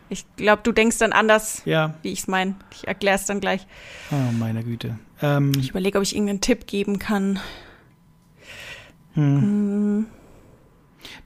[0.10, 1.96] ich glaube, du denkst dann anders, ja.
[2.02, 2.56] wie ich es meine.
[2.72, 3.66] Ich erkläre es dann gleich.
[4.12, 5.00] Oh, meine Güte.
[5.22, 7.40] Ähm, ich überlege, ob ich irgendeinen Tipp geben kann.
[9.14, 9.42] Hm.
[9.42, 10.06] hm.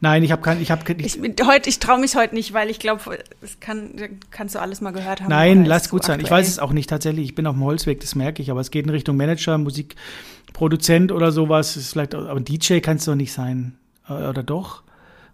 [0.01, 2.79] Nein, ich habe kein, ich habe ich, heute, ich traue mich heute nicht, weil ich
[2.79, 5.29] glaube, es kann, kannst du alles mal gehört haben.
[5.29, 6.19] Nein, lass gut sein.
[6.19, 7.25] Ich weiß es auch nicht tatsächlich.
[7.25, 8.51] Ich bin auf dem Holzweg, das merke ich.
[8.51, 11.75] Aber es geht in Richtung Manager, Musikproduzent oder sowas.
[11.77, 14.83] Ist vielleicht, aber DJ kannst du doch nicht sein, äh, oder doch?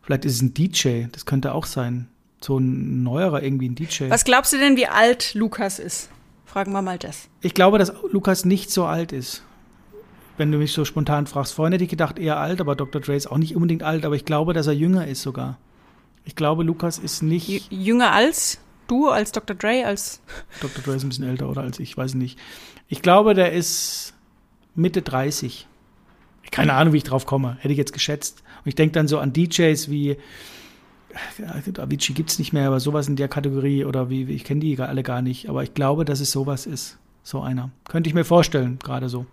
[0.02, 1.06] Vielleicht ist es ein DJ.
[1.12, 2.08] Das könnte auch sein.
[2.46, 4.10] So ein neuerer irgendwie ein DJ.
[4.10, 6.10] Was glaubst du denn, wie alt Lukas ist?
[6.46, 7.28] Fragen wir mal das.
[7.42, 9.44] Ich glaube, dass Lukas nicht so alt ist
[10.38, 11.54] wenn du mich so spontan fragst.
[11.54, 13.02] Vorhin hätte ich gedacht, eher alt, aber Dr.
[13.02, 15.58] Dre ist auch nicht unbedingt alt, aber ich glaube, dass er jünger ist sogar.
[16.26, 17.48] Ich glaube, Lukas ist nicht.
[17.48, 19.56] J jünger als du, als Dr.
[19.56, 20.22] Dre, als.
[20.62, 20.84] Dr.
[20.84, 22.40] Dre ist ein bisschen älter oder als ich, weiß nicht.
[22.88, 24.14] Ich glaube, der ist
[24.74, 25.68] Mitte 30.
[26.52, 27.58] Keine Ahnung, wie ich drauf komme.
[27.60, 28.44] Hätte ich jetzt geschätzt.
[28.64, 30.18] Und ich denke dann so an DJs wie.
[31.78, 34.80] Avicii gibt es nicht mehr, aber sowas in der Kategorie oder wie, ich kenne die
[34.80, 35.50] alle gar nicht.
[35.50, 36.98] Aber ich glaube, dass es sowas ist.
[37.24, 37.72] So einer.
[37.88, 39.26] Könnte ich mir vorstellen, gerade so.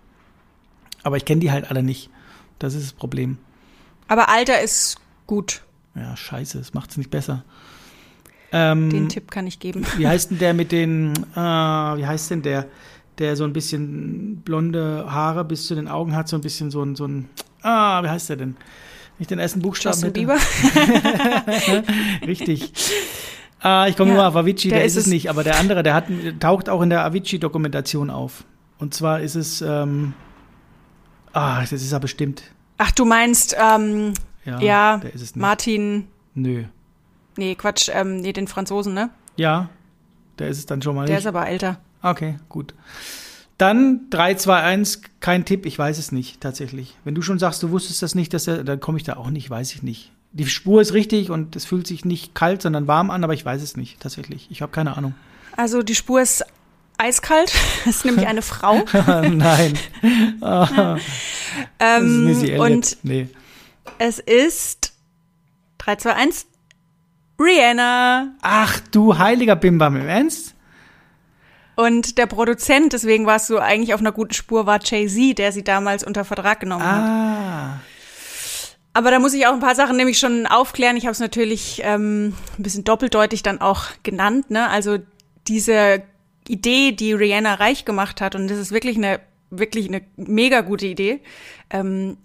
[1.02, 2.08] Aber ich kenne die halt alle nicht.
[2.58, 3.38] Das ist das Problem.
[4.08, 5.62] Aber Alter ist gut.
[5.94, 7.44] Ja, scheiße, es macht es nicht besser.
[8.52, 9.84] Ähm, Den Tipp kann ich geben.
[9.96, 12.66] Wie heißt denn der mit den, äh, wie heißt denn der,
[13.18, 16.82] der so ein bisschen blonde Haare bis zu den Augen hat, so ein bisschen so
[16.82, 17.28] ein, so ein,
[17.62, 18.56] ah, wie heißt der denn?
[19.18, 19.94] Nicht den ersten Buchstaben.
[19.94, 20.12] Justin.
[20.12, 20.36] Bieber.
[22.26, 22.72] Richtig.
[23.60, 25.82] Ah, ich komme Ja, nur auf Avicii, der, der ist es nicht, aber der andere,
[25.84, 26.06] der hat,
[26.40, 28.44] taucht auch in der Avicii-Dokumentation auf.
[28.78, 30.14] Und zwar ist es, ähm,
[31.32, 32.42] ah, das ist er bestimmt.
[32.78, 35.40] Ach, du meinst, ähm, Ja, ja, der ist es nicht.
[35.40, 36.64] Martin, Nö.
[37.36, 39.10] nee, Quatsch, ähm, nee, den Franzosen, ne?
[39.36, 39.68] Ja,
[40.40, 41.24] der ist es dann schon mal Der nicht.
[41.24, 41.78] ist aber älter.
[42.02, 42.74] Okay, gut.
[43.58, 46.96] Dann 3, 2, 1, kein Tipp, ich weiß es nicht, tatsächlich.
[47.04, 49.30] Wenn du schon sagst, du wusstest das nicht, dass er, dann komme ich da auch
[49.30, 50.10] nicht, weiß ich nicht.
[50.32, 53.44] Die Spur ist richtig und es fühlt sich nicht kalt, sondern warm an, aber ich
[53.44, 54.48] weiß es nicht, tatsächlich.
[54.50, 55.14] Ich habe keine Ahnung.
[55.56, 56.44] Also die Spur ist
[56.98, 57.52] eiskalt.
[57.84, 58.82] Das ist nämlich eine Frau.
[59.30, 59.78] Nein.
[61.78, 63.28] Das ist Ähm, und nee.
[63.98, 64.94] es ist
[65.78, 66.46] 3, 2, 1.
[67.38, 68.34] Rihanna.
[68.40, 70.51] Ach du heiliger Bimbam, im Ernst?
[71.74, 75.64] Und der Produzent, deswegen warst du eigentlich auf einer guten Spur, war Jay-Z, der sie
[75.64, 77.02] damals unter Vertrag genommen hat.
[77.02, 77.80] Ah.
[78.94, 80.96] Aber da muss ich auch ein paar Sachen nämlich schon aufklären.
[80.96, 84.50] Ich habe es natürlich ähm, ein bisschen doppeldeutig dann auch genannt.
[84.50, 84.68] Ne?
[84.68, 84.98] Also
[85.48, 86.02] diese
[86.46, 89.20] Idee, die Rihanna reich gemacht hat, und das ist wirklich eine
[89.52, 91.20] wirklich eine mega gute Idee,
[91.70, 92.16] ähm,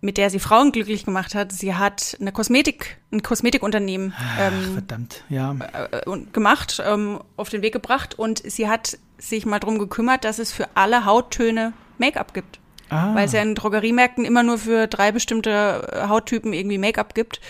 [0.00, 1.52] mit der sie Frauen glücklich gemacht hat.
[1.52, 5.54] Sie hat eine Kosmetik, ein Kosmetikunternehmen Ach, ähm, verdammt, ja.
[5.72, 10.38] äh, gemacht, ähm, auf den Weg gebracht und sie hat sich mal drum gekümmert, dass
[10.38, 12.58] es für alle Hauttöne Make-up gibt.
[12.88, 13.14] Ah.
[13.14, 17.40] Weil es ja in Drogeriemärkten immer nur für drei bestimmte äh, Hauttypen irgendwie Make-up gibt.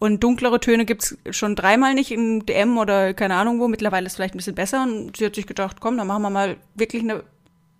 [0.00, 3.68] Und dunklere Töne gibt's schon dreimal nicht in DM oder keine Ahnung wo.
[3.68, 4.82] Mittlerweile ist es vielleicht ein bisschen besser.
[4.82, 7.22] Und sie hat sich gedacht, komm, dann machen wir mal wirklich eine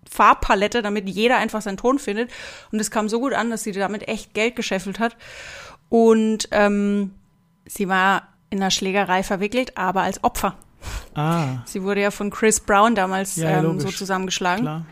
[0.09, 2.29] Farbpalette, damit jeder einfach seinen Ton findet.
[2.71, 5.15] Und es kam so gut an, dass sie damit echt Geld gescheffelt hat.
[5.89, 7.13] Und ähm,
[7.65, 10.55] sie war in einer Schlägerei verwickelt, aber als Opfer.
[11.15, 14.63] Ah, Sie wurde ja von Chris Brown damals Ja, ähm, so zusammengeschlagen.
[14.63, 14.85] klar.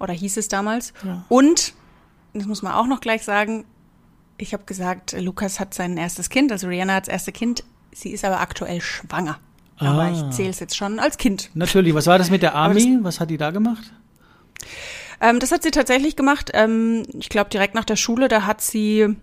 [0.00, 0.92] Oder hieß es damals.
[1.04, 1.24] Ja.
[1.28, 1.72] Und,
[2.34, 3.64] das muss man auch noch gleich sagen,
[4.38, 7.64] ich habe gesagt, Lukas hat sein erstes Kind, also Rihanna hat das erste Kind.
[7.92, 9.38] Sie ist aber aktuell schwanger.
[9.78, 10.10] Aber Ah.
[10.10, 11.50] ich zähle es jetzt schon als Kind.
[11.54, 12.98] Natürlich, was war das mit der Aber Army?
[13.02, 13.92] Was hat die da gemacht?
[15.20, 16.50] Ähm, das hat sie tatsächlich gemacht.
[16.54, 19.16] Ähm, ich glaube, direkt nach der Schule, da hat sie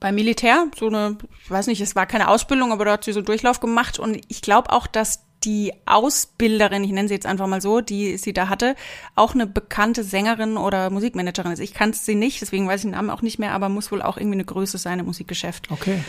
[0.00, 3.12] beim Militär so eine, ich weiß nicht, es war keine Ausbildung, aber da hat sie
[3.12, 3.98] so einen Durchlauf gemacht.
[3.98, 8.16] Und ich glaube auch, dass die Ausbilderin, ich nenne sie jetzt einfach mal so, die
[8.16, 8.74] sie da hatte,
[9.14, 11.60] auch eine bekannte Sängerin oder Musikmanagerin ist.
[11.60, 14.02] Ich kann sie nicht, deswegen weiß ich den Namen auch nicht mehr, aber muss wohl
[14.02, 15.70] auch irgendwie eine Größe sein im Musikgeschäft.
[15.70, 16.02] Okay.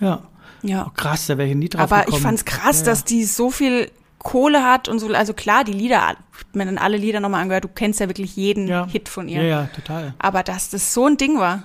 [0.00, 0.22] Ja.
[0.62, 0.86] Ja.
[0.88, 2.16] Oh, krass, da wäre ich nie drauf Aber gekommen.
[2.16, 3.90] ich fand's krass, ja, dass die so viel
[4.24, 5.06] Kohle hat und so.
[5.14, 6.16] Also klar, die Lieder,
[6.54, 7.62] mir dann alle Lieder nochmal angehört.
[7.64, 8.86] Du kennst ja wirklich jeden ja.
[8.86, 9.46] Hit von Ja, ihr.
[9.46, 10.14] ja, total.
[10.18, 11.64] Aber dass das so ein Ding war.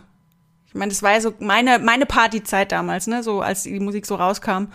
[0.70, 3.24] Ich meine, das war ja so meine, meine Partyzeit damals, ne?
[3.24, 4.66] So als die Musik so rauskam.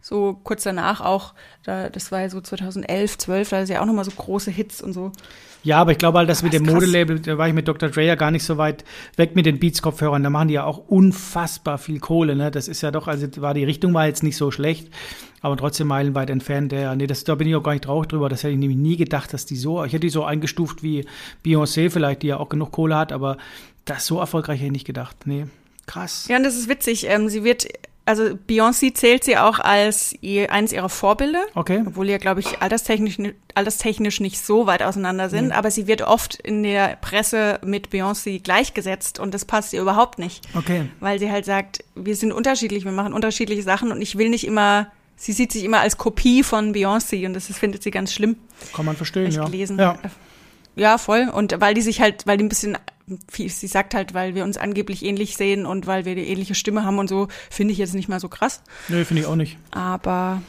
[0.00, 1.32] So kurz danach auch.
[1.62, 4.82] Da, das war ja so 2011, 12, da ist ja auch nochmal so große Hits
[4.82, 5.12] und so.
[5.62, 6.64] Ja, aber ich glaube halt, dass mit dem.
[6.64, 7.88] Modelabel, da war ich mit Dr.
[7.88, 8.84] Dre ja gar nicht so weit
[9.16, 10.22] weg mit den Beats-Kopfhörern.
[10.22, 12.50] Da machen die ja auch unfassbar viel Kohle, ne?
[12.50, 14.90] Das ist ja doch, also war die Richtung war jetzt nicht so schlecht,
[15.40, 16.72] aber trotzdem meilenweit entfernt.
[16.72, 18.28] Der, nee, das, da bin ich auch gar nicht traurig drüber.
[18.28, 21.06] Das hätte ich nämlich nie gedacht, dass die so, ich hätte die so eingestuft wie
[21.46, 23.38] Beyoncé vielleicht, die ja auch genug Kohle hat, aber
[23.84, 25.26] das so erfolgreich hätte ich nicht gedacht.
[25.26, 25.46] Nee,
[25.86, 26.26] krass.
[26.28, 27.06] Ja, und das ist witzig.
[27.08, 27.66] Ähm, sie wird,
[28.06, 31.44] also Beyoncé zählt sie auch als ihr, eines ihrer Vorbilder.
[31.54, 31.82] Okay.
[31.86, 33.18] Obwohl ja, glaube ich, alterstechnisch,
[33.54, 35.52] alterstechnisch nicht so weit auseinander sind.
[35.52, 40.18] Aber sie wird oft in der Presse mit Beyoncé gleichgesetzt und das passt ihr überhaupt
[40.18, 40.46] nicht.
[40.54, 40.88] Okay.
[41.00, 44.46] Weil sie halt sagt, wir sind unterschiedlich, wir machen unterschiedliche Sachen und ich will nicht
[44.46, 48.12] immer, sie sieht sich immer als Kopie von Beyoncé und das ist, findet sie ganz
[48.12, 48.36] schlimm.
[48.74, 49.44] Kann man verstehen, ja.
[49.44, 49.78] gelesen.
[49.78, 49.98] Ja.
[50.76, 51.30] Ja, voll.
[51.32, 54.44] Und weil die sich halt, weil die ein bisschen, wie sie sagt halt, weil wir
[54.44, 57.78] uns angeblich ähnlich sehen und weil wir eine ähnliche Stimme haben und so, finde ich
[57.78, 58.62] jetzt nicht mal so krass.
[58.88, 59.58] Nee, finde ich auch nicht.
[59.70, 60.42] Aber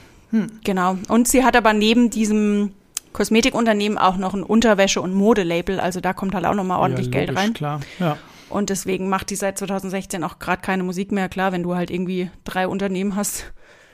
[0.64, 0.98] genau.
[1.08, 2.72] Und sie hat aber neben diesem
[3.14, 5.80] Kosmetikunternehmen auch noch ein Unterwäsche- und Modelabel.
[5.80, 7.54] Also da kommt halt auch nochmal ordentlich ja, Geld logisch, rein.
[7.54, 8.18] Klar, ja.
[8.50, 11.30] Und deswegen macht die seit 2016 auch gerade keine Musik mehr.
[11.30, 13.52] Klar, wenn du halt irgendwie drei Unternehmen hast.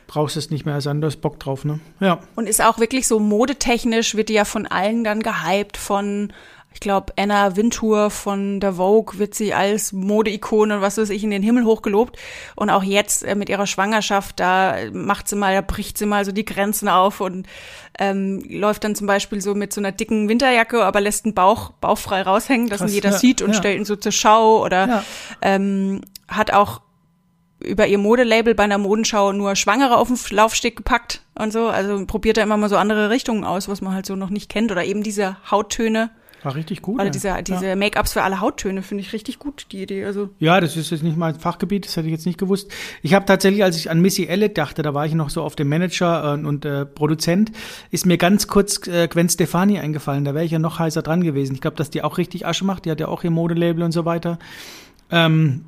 [0.07, 1.79] Brauchst es nicht mehr, du hast Bock drauf, ne?
[2.01, 2.19] Ja.
[2.35, 6.33] Und ist auch wirklich so modetechnisch, wird die ja von allen dann gehypt, von,
[6.73, 11.23] ich glaube, Anna Wintour von der Vogue wird sie als Modeikone und was weiß ich
[11.23, 12.17] in den Himmel hochgelobt.
[12.55, 16.23] Und auch jetzt äh, mit ihrer Schwangerschaft, da macht sie mal, da bricht sie mal
[16.23, 17.45] so die Grenzen auf und
[17.99, 21.71] ähm, läuft dann zum Beispiel so mit so einer dicken Winterjacke, aber lässt den Bauch
[21.81, 23.57] bauchfrei raushängen, dass ihn Krass, jeder ja, sieht und ja.
[23.57, 25.03] stellt ihn so zur Schau oder Ja.
[25.41, 26.81] ähm, hat auch
[27.59, 31.67] über ihr Modelabel bei einer Modenschau nur Schwangere auf den Laufsteg gepackt und so.
[31.67, 34.49] Also probiert er immer mal so andere Richtungen aus, was man halt so noch nicht
[34.49, 34.71] kennt.
[34.71, 36.09] Oder eben diese Hauttöne.
[36.43, 36.95] War richtig gut.
[36.95, 37.09] Oder ja.
[37.11, 37.75] diese, diese ja.
[37.75, 40.05] Make-ups für alle Hauttöne finde ich richtig gut, die Idee.
[40.05, 42.71] Also ja, das ist jetzt nicht mein Fachgebiet, das hätte ich jetzt nicht gewusst.
[43.03, 45.55] Ich habe tatsächlich, als ich an Missy Elliott dachte, da war ich noch so auf
[45.55, 47.51] dem Manager äh, und äh, Produzent,
[47.91, 50.25] ist mir ganz kurz äh, Gwen Stefani eingefallen.
[50.25, 51.53] Da wäre ich ja noch heißer dran gewesen.
[51.53, 52.85] Ich glaube, dass die auch richtig Asche macht.
[52.85, 54.39] Die hat ja auch ihr Modelabel und so weiter.
[55.11, 55.65] Ähm,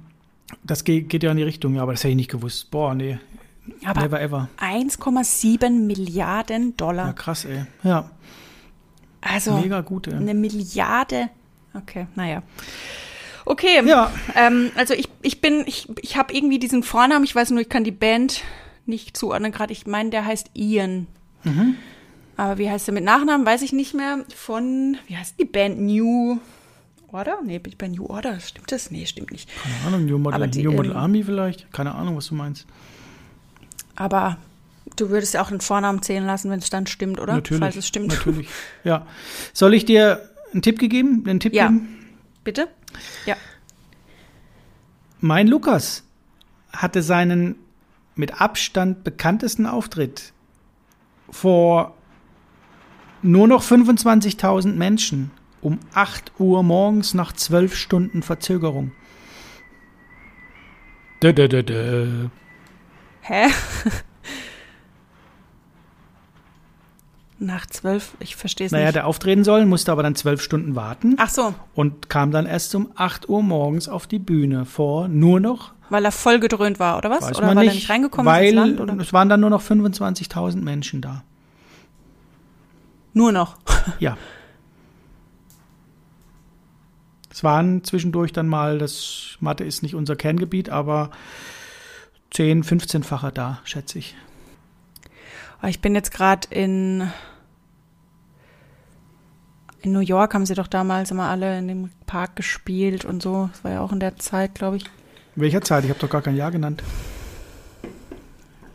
[0.63, 2.71] das geht, geht ja in die Richtung, ja, aber das hätte ich nicht gewusst.
[2.71, 3.19] Boah, nee.
[3.85, 4.49] Aber Never ever.
[4.59, 7.07] 1,7 Milliarden Dollar.
[7.07, 7.65] Ja, krass, ey.
[7.83, 8.09] Ja,
[9.23, 10.15] also mega gut, ey.
[10.15, 11.29] eine Milliarde.
[11.73, 12.43] Okay, naja.
[13.45, 14.11] Okay, Ja.
[14.35, 17.69] ähm, also ich, ich bin, ich, ich habe irgendwie diesen Vornamen, ich weiß nur, ich
[17.69, 18.41] kann die Band
[18.85, 19.73] nicht zuordnen gerade.
[19.73, 21.07] Ich meine, der heißt Ian.
[21.43, 21.75] Mhm.
[22.37, 24.19] Aber wie heißt der mit Nachnamen, weiß ich nicht mehr.
[24.35, 25.79] Von, wie heißt die Band?
[25.81, 26.39] New
[27.11, 27.39] Order?
[27.45, 28.39] Nee, bin ich bei New Order?
[28.39, 28.89] Stimmt das?
[28.91, 29.49] Nee, stimmt nicht.
[29.61, 31.71] Keine Ahnung, New Model, die, New Model ähm, Army vielleicht?
[31.71, 32.65] Keine Ahnung, was du meinst.
[33.95, 34.37] Aber
[34.95, 37.33] du würdest ja auch den Vornamen zählen lassen, wenn es dann stimmt, oder?
[37.33, 37.59] Natürlich.
[37.61, 38.09] Falls es stimmt.
[38.09, 38.47] Natürlich.
[38.83, 39.05] Ja.
[39.53, 41.23] Soll ich dir einen Tipp gegeben?
[41.27, 41.67] Einen Tipp Ja.
[41.67, 41.99] geben?
[42.43, 42.67] Bitte?
[43.25, 43.35] Ja.
[45.19, 46.03] Mein Lukas
[46.71, 47.55] hatte seinen
[48.15, 50.33] mit Abstand bekanntesten Auftritt
[51.29, 51.95] vor
[53.21, 58.91] nur noch 25.000 Menschen um 8 Uhr morgens nach 12 Stunden Verzögerung.
[61.23, 62.27] Dö, dö, dö, dö.
[63.21, 63.47] Hä?
[67.43, 68.95] Nach zwölf, ich verstehe es Naja, nicht.
[68.95, 72.73] der auftreten soll, musste aber dann 12 Stunden warten Ach so, und kam dann erst
[72.73, 76.97] um 8 Uhr morgens auf die Bühne vor nur noch weil er voll gedröhnt war,
[76.97, 77.21] oder was?
[77.21, 78.79] Weiß oder man weil nicht, er nicht reingekommen weil ist ins Land?
[78.79, 78.97] Oder?
[78.99, 81.23] es waren dann nur noch 25.000 Menschen da.
[83.13, 83.57] Nur noch.
[83.99, 84.17] Ja.
[87.29, 91.11] Es waren zwischendurch dann mal, das Mathe ist nicht unser Kerngebiet, aber
[92.31, 94.15] 10, 15-facher da, schätze ich.
[95.67, 97.11] Ich bin jetzt gerade in
[99.83, 103.49] in New York haben sie doch damals immer alle in dem Park gespielt und so.
[103.51, 104.85] Das war ja auch in der Zeit, glaube ich.
[105.35, 105.83] In welcher Zeit?
[105.83, 106.81] Ich habe doch gar kein Jahr genannt.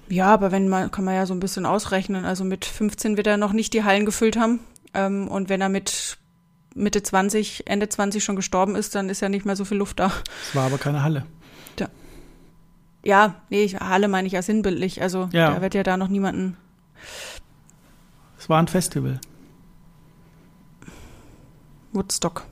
[0.09, 2.25] Ja, aber wenn man, kann man ja so ein bisschen ausrechnen.
[2.25, 4.61] Also mit 15 wird er noch nicht die Hallen gefüllt haben.
[4.95, 6.19] Ähm, und wenn er mit
[6.75, 9.99] Mitte 20, Ende 20 schon gestorben ist, dann ist ja nicht mehr so viel Luft
[10.01, 10.13] da.
[10.49, 11.25] Es war aber keine Halle.
[13.05, 15.01] Ja, nee, ich, Halle meine ich ja sinnbildlich.
[15.01, 15.53] Also Ja.
[15.55, 16.57] da wird ja da noch niemanden.
[18.39, 19.21] Es war ein Festival.
[21.93, 22.45] Woodstock.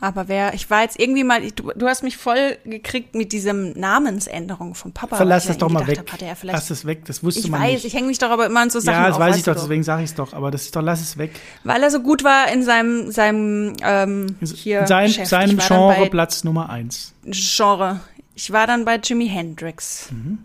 [0.00, 3.72] Aber wer, ich war jetzt irgendwie mal, du, du hast mich voll gekriegt mit diesem
[3.72, 5.16] Namensänderung von Papa.
[5.16, 5.98] Verlass das ich doch mal weg.
[5.98, 7.84] hab, Lass es weg, das wusste ich man weiß, nicht.
[7.86, 9.54] ich hänge mich doch aber immer an so Sachen ja, das auf, weiß ich doch,
[9.54, 10.34] du deswegen sage ich es doch.
[10.34, 11.32] Aber das ist doch, lass es weg.
[11.64, 15.30] Weil er so gut war in seinem, seinem ähm, hier Sein, Geschäft.
[15.30, 17.12] seinem Ich Genre Platz Nummer eins.
[17.24, 17.98] Genre.
[18.36, 20.12] Ich war dann bei Jimi Hendrix.
[20.12, 20.38] Mhm.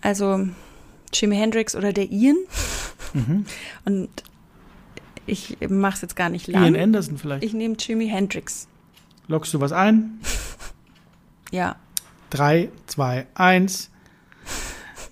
[0.00, 0.48] Also
[1.12, 2.38] Jimi Hendrix oder der Ian.
[3.84, 4.08] Und
[5.30, 6.64] ich mache es jetzt gar nicht lang.
[6.64, 7.44] Ian Anderson vielleicht.
[7.44, 8.66] Ich nehme Jimi Hendrix.
[9.28, 10.20] Lockst du was ein?
[11.52, 11.74] Ja.
[12.30, 13.90] Drei, zwei, eins.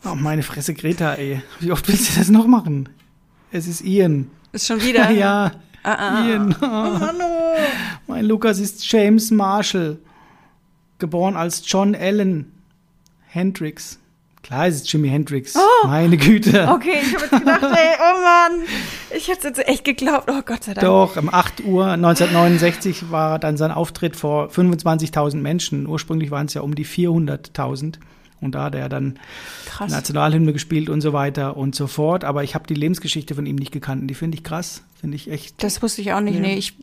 [0.05, 1.43] Oh, meine Fresse, Greta, ey.
[1.59, 2.89] Wie oft willst du das noch machen?
[3.51, 4.31] Es ist Ian.
[4.53, 5.11] Ist schon wieder.
[5.11, 5.51] ja,
[5.83, 6.25] Ah, ah.
[6.29, 6.55] Ian.
[6.61, 7.57] Oh, Mano.
[8.07, 9.99] Mein Lukas ist James Marshall.
[11.01, 12.53] Geboren als John Allen
[13.27, 13.99] Hendrix.
[14.43, 15.55] Klar, es ist Jimi Hendrix.
[15.85, 16.69] Meine Güte.
[16.71, 18.67] Okay, ich habe jetzt gedacht, ey, oh Mann.
[19.17, 20.31] Ich hätte jetzt echt geglaubt.
[20.31, 20.87] Oh Gott sei Dank.
[20.87, 25.87] Doch, um 8 Uhr 1969 war dann sein Auftritt vor 25.000 Menschen.
[25.87, 27.97] Ursprünglich waren es ja um die 400.000.
[28.41, 29.19] Und da hat er dann
[29.67, 29.91] Krass.
[29.91, 32.23] Nationalhymne gespielt und so weiter und so fort.
[32.25, 34.03] Aber ich habe die Lebensgeschichte von ihm nicht gekannt.
[34.03, 34.85] Und Die finde ich krass.
[35.01, 35.63] Finde ich echt.
[35.63, 36.37] Das wusste ich auch nicht.
[36.37, 36.41] Ja.
[36.41, 36.75] Nee, ich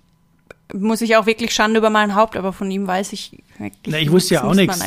[0.74, 4.00] muss ich auch wirklich Schande über mein Haupt, aber von ihm weiß ich wirklich Na,
[4.00, 4.80] ich wusste ja auch nichts.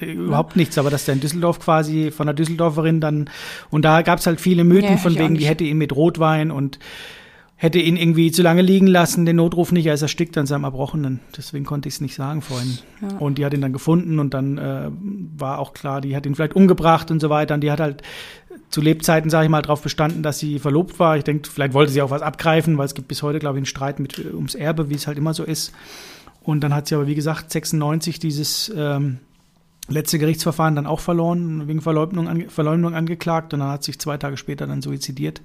[0.00, 3.30] Äh, Überhaupt nichts, aber dass der in Düsseldorf quasi von einer Düsseldorferin dann,
[3.70, 5.94] und da gab es halt viele Mythen Ja, von ich wegen, die hätte ihn mit
[5.94, 6.78] Rotwein und
[7.62, 10.64] hätte ihn irgendwie zu lange liegen lassen, den Notruf nicht, er ist erstickt an seinem
[10.64, 11.20] Erbrochenen.
[11.36, 12.78] Deswegen konnte ich es nicht sagen vorhin.
[13.00, 13.18] Ja.
[13.18, 14.90] Und die hat ihn dann gefunden und dann äh,
[15.38, 17.54] war auch klar, die hat ihn vielleicht umgebracht und so weiter.
[17.54, 18.02] Und die hat halt
[18.72, 21.18] zu Lebzeiten, sage ich mal, darauf bestanden, dass sie verlobt war.
[21.18, 23.60] Ich denke, vielleicht wollte sie auch was abgreifen, weil es gibt bis heute, glaube ich,
[23.60, 25.72] einen Streit mit, äh, ums Erbe, wie es halt immer so ist.
[26.42, 29.18] Und dann hat sie aber, wie gesagt, 96 dieses ähm,
[29.88, 34.16] letzte Gerichtsverfahren dann auch verloren, wegen Verleumdung, ange Verleumdung angeklagt und dann hat sich zwei
[34.16, 35.42] Tage später dann suizidiert.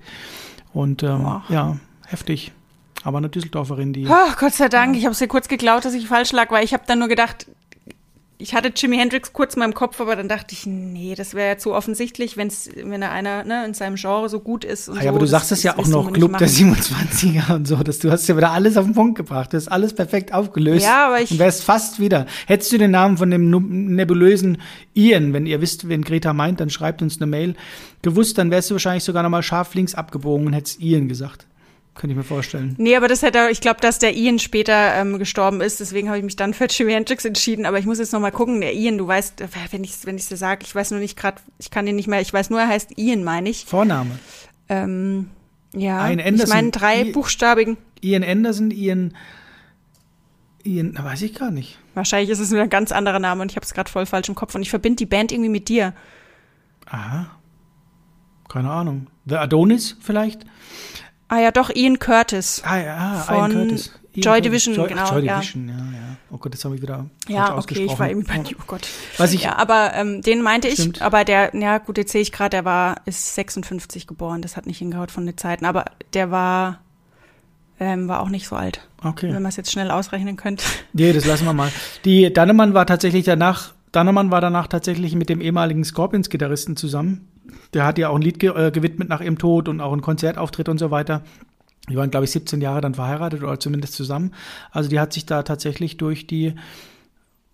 [0.73, 2.53] Und ähm, ja, heftig.
[3.03, 4.07] Aber eine Düsseldorferin, die.
[4.07, 6.63] Oh, Gott sei Dank, ich habe es dir kurz geklaut, dass ich falsch lag, weil
[6.63, 7.45] ich habe dann nur gedacht,
[8.39, 11.47] ich hatte Jimi Hendrix kurz in meinem Kopf, aber dann dachte ich, nee, das wäre
[11.53, 14.89] ja zu offensichtlich, wenn's, wenn da einer ne, in seinem Genre so gut ist.
[14.89, 16.75] Und Ah so, ja, aber du das- sagst es ja auch noch, Club der machen.
[16.75, 17.77] 27er und so.
[17.77, 19.53] Dass du hast ja wieder alles auf den Punkt gebracht.
[19.53, 20.85] Du hast alles perfekt aufgelöst.
[20.85, 22.27] Ja, aber ich- Und wärst fast wieder.
[22.45, 23.49] Hättest du den Namen von dem
[23.95, 24.59] nebulösen
[24.93, 27.55] Ian, wenn ihr wisst, wen Greta meint, dann schreibt uns eine Mail.
[28.03, 31.47] Gewusst, dann wärst du wahrscheinlich sogar nochmal scharf links abgebogen und hättest Ian gesagt.
[31.97, 32.75] Könnte ich mir vorstellen.
[32.77, 36.17] Nee, aber das hätte, ich glaube, dass der Ian später ähm, gestorben ist, deswegen habe
[36.19, 37.65] ich mich dann für Jimi Hendrix entschieden.
[37.65, 38.61] Aber ich muss jetzt noch mal gucken.
[38.61, 41.17] Der Ian, du weißt, äh, wenn ich wenn ich dir sage, ich weiß nur nicht
[41.17, 42.21] gerade, ich kann den nicht mehr.
[42.21, 43.65] Ich weiß nur, er heißt Ian, meine ich.
[43.65, 44.11] Vorname.
[44.69, 45.29] Ähm,
[45.73, 46.49] ja, ich Anderson.
[46.55, 47.77] meine drei I- buchstabigen.
[48.01, 49.13] Ian Anderson, Ian.
[50.63, 51.77] Ian, weiß ich gar nicht.
[51.93, 54.29] Wahrscheinlich ist es wieder ein ganz anderer Name und ich habe es gerade voll falsch
[54.29, 55.93] im Kopf und ich verbinde die Band irgendwie mit dir.
[56.85, 57.31] Aha.
[58.49, 59.07] Keine Ahnung.
[59.25, 60.45] The Adonis vielleicht?
[61.29, 62.61] Ah ja, doch Ian Curtis.
[62.65, 63.91] Ah ja, Von Ian Curtis.
[64.13, 64.41] Ian Joy.
[64.41, 65.21] Division, Joy, genau, Ach, Joy.
[65.21, 66.17] Division, ja, ja.
[66.31, 68.43] Oh Gott, das habe ich wieder falsch Ja, okay, ich war irgendwie bei.
[68.59, 68.87] Oh Gott.
[69.17, 71.01] Was ich, Ja, aber ähm, den meinte ich, Stimmt.
[71.01, 74.65] aber der, ja gut, jetzt sehe ich gerade, der war, ist 56 geboren, das hat
[74.65, 76.79] nicht hingehaut von den Zeiten, aber der war,
[77.79, 79.27] ähm, war auch nicht so alt, okay.
[79.27, 80.65] wenn man es jetzt schnell ausrechnen könnte.
[80.93, 81.71] Nee, das lassen wir mal.
[82.03, 87.27] Die Dannemann war tatsächlich danach, Dannemann war danach tatsächlich mit dem ehemaligen Scorpions-Gitarristen zusammen.
[87.73, 90.01] Der hat ja auch ein Lied ge äh, gewidmet nach ihrem Tod und auch einen
[90.01, 91.23] Konzertauftritt und so weiter.
[91.89, 94.33] Die waren, glaube ich, 17 Jahre dann verheiratet oder zumindest zusammen.
[94.71, 96.53] Also die hat sich da tatsächlich durch die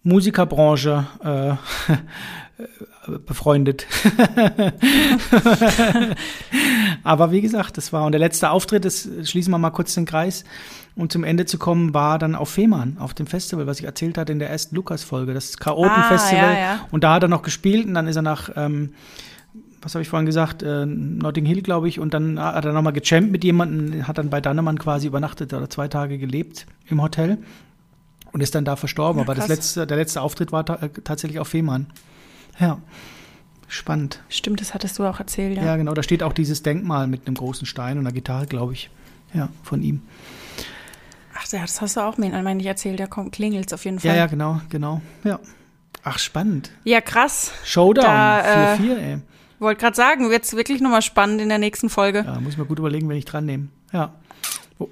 [0.04, 1.56] Musikerbranche äh,
[3.26, 3.88] befreundet.
[7.04, 10.06] Aber wie gesagt, das war und der letzte Auftritt, das schließen wir mal kurz den
[10.06, 10.44] Kreis,
[10.96, 14.18] um zum Ende zu kommen, war dann auf Fehmarn, auf dem Festival, was ich erzählt
[14.18, 16.44] hatte in der ersten Lukas-Folge, das Chaoten-Festival.
[16.44, 16.88] Ah, ja, ja.
[16.92, 18.94] Und da hat er noch gespielt und dann ist er nach, ähm,
[19.84, 22.94] was habe ich vorhin gesagt, äh, Notting Hill, glaube ich, und dann hat er nochmal
[22.94, 27.38] gechampt mit jemandem, hat dann bei Dannemann quasi übernachtet oder zwei Tage gelebt im Hotel
[28.32, 29.20] und ist dann da verstorben.
[29.20, 31.88] Ja, Aber das letzte, der letzte Auftritt war ta äh, tatsächlich auf Fehmarn.
[32.60, 32.80] Ja,
[33.68, 34.22] spannend.
[34.30, 35.64] Stimmt, das hattest du auch erzählt, ja.
[35.64, 35.94] Ja, genau.
[35.94, 38.90] Da steht auch dieses Denkmal mit einem großen Stein und einer Gitarre, glaube ich.
[39.34, 40.02] Ja, von ihm.
[41.36, 44.12] Ach ja, das hast du auch mir eigentlich erzählt, da kommt klingelt's auf jeden Fall.
[44.12, 45.02] Ja, ja, genau, genau.
[45.24, 45.40] Ja.
[46.04, 46.72] Ach, spannend.
[46.84, 47.52] Ja, krass.
[47.64, 49.18] Showdown, Da, äh, 4-4, ey.
[49.60, 52.24] Wollte gerade sagen, wird's wirklich nochmal spannend in der nächsten Folge.
[52.26, 53.68] Ja, muss ich mir gut überlegen, wenn ich dran nehme.
[53.92, 54.14] Ja.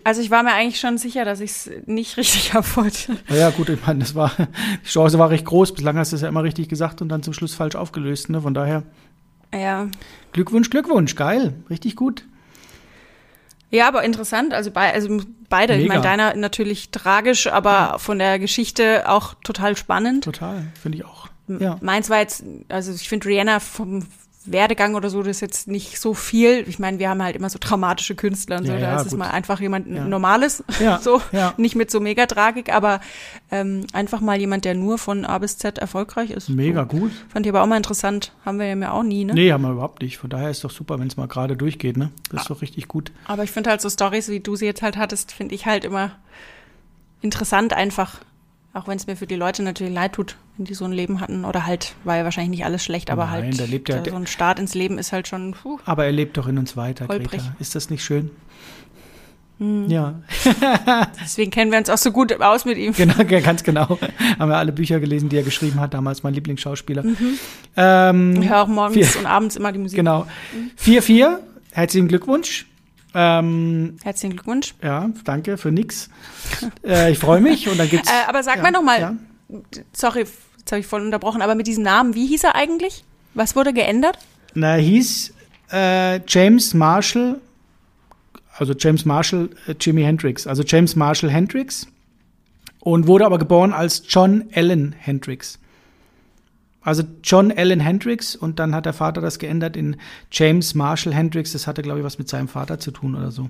[0.03, 3.17] Also ich war mir eigentlich schon sicher, dass ich es nicht richtig haben wollte.
[3.29, 4.31] Ja, ja, gut, ich meine, das war,
[4.85, 5.73] die Chance war recht groß.
[5.73, 8.29] Bislang hast du es ja immer richtig gesagt und dann zum Schluss falsch aufgelöst.
[8.29, 8.41] Ne?
[8.41, 8.83] Von daher,
[9.53, 9.87] Ja.
[10.33, 11.15] Glückwunsch, Glückwunsch.
[11.15, 11.53] Geil.
[11.69, 12.23] Richtig gut.
[13.69, 14.53] Ja, aber interessant.
[14.53, 15.73] Also, bei, also beide.
[15.75, 15.93] Ich Mega.
[15.95, 20.23] meine, deiner natürlich tragisch, aber von der Geschichte auch total spannend.
[20.25, 20.67] Total.
[20.81, 21.29] Finde ich auch.
[21.47, 21.77] Ja.
[21.81, 24.05] Meins war jetzt, also ich finde Rihanna vom
[24.45, 26.65] Werdegang oder so, das ist jetzt nicht so viel.
[26.67, 28.71] Ich meine, wir haben halt immer so traumatische Künstler und so.
[28.73, 29.19] Ja, da ja, ist es gut.
[29.19, 30.03] mal einfach jemand Ja.
[30.05, 31.53] Normales, Ja, so, ja.
[31.57, 33.01] nicht mit so mega Tragik, aber
[33.51, 36.49] ähm, einfach mal jemand, der nur von A bis Z erfolgreich ist.
[36.49, 36.97] Mega So.
[36.97, 37.11] gut.
[37.29, 38.33] Fand ich aber auch mal interessant.
[38.43, 39.33] Haben wir ja mir auch nie, ne?
[39.35, 40.17] Nee, haben wir überhaupt nicht.
[40.17, 41.97] Von daher ist doch super, wenn es mal gerade durchgeht.
[41.97, 42.09] Ne?
[42.31, 43.11] Das ist doch richtig gut.
[43.25, 45.85] Aber ich finde halt so Stories, wie du sie jetzt halt hattest, finde ich halt
[45.85, 46.11] immer
[47.21, 48.19] interessant einfach.
[48.73, 51.45] Auch wenn es mir für die Leute natürlich leid tut, die so ein Leben hatten.
[51.45, 54.15] Oder halt, war ja wahrscheinlich nicht alles schlecht, aber Nein, halt da lebt ja- so
[54.15, 55.79] ein Start ins Leben ist halt schon, puh.
[55.85, 57.41] Aber er lebt doch in uns weiter, Holprig.
[57.41, 57.55] Greta.
[57.59, 58.31] Ist das nicht schön?
[59.59, 59.87] Hm.
[59.89, 60.15] Ja,
[61.23, 62.93] Deswegen kennen wir uns auch so gut aus mit ihm.
[62.93, 63.99] genau, ganz genau.
[64.39, 67.03] Haben wir alle Bücher gelesen, die er geschrieben hat, damals mein Lieblingsschauspieler.
[67.03, 67.37] Mhm.
[67.77, 69.19] Ähm, Ich höre auch morgens Vier.
[69.19, 69.97] und abends immer die Musik.
[69.97, 70.25] Genau.
[70.83, 71.37] 4-4.
[71.73, 72.65] Herzlichen Glückwunsch.
[73.13, 74.73] Ähm, Herzlichen Glückwunsch.
[74.81, 76.09] ja, danke für nix.
[76.83, 78.09] Äh, ich freue mich und dann gibt's.
[78.11, 79.13] Äh, aber sag ja, mal noch mal, Ja.
[79.93, 80.25] sorry,
[80.61, 83.03] jetzt habe ich voll unterbrochen, aber mit diesem Namen, wie hieß er eigentlich?
[83.33, 84.17] Was wurde geändert?
[84.53, 85.33] Na, er hieß
[85.71, 87.39] äh, James Marshall,
[88.57, 91.87] also James Marshall äh, Jimi Hendrix, also James Marshall Hendrix
[92.79, 95.59] und wurde aber geboren als John Allen Hendrix.
[96.81, 99.97] Also John Allen Hendrix und dann hat der Vater das geändert in
[100.31, 101.51] James Marshall Hendrix.
[101.51, 103.49] Das hatte, glaube ich, was mit seinem Vater zu tun oder so.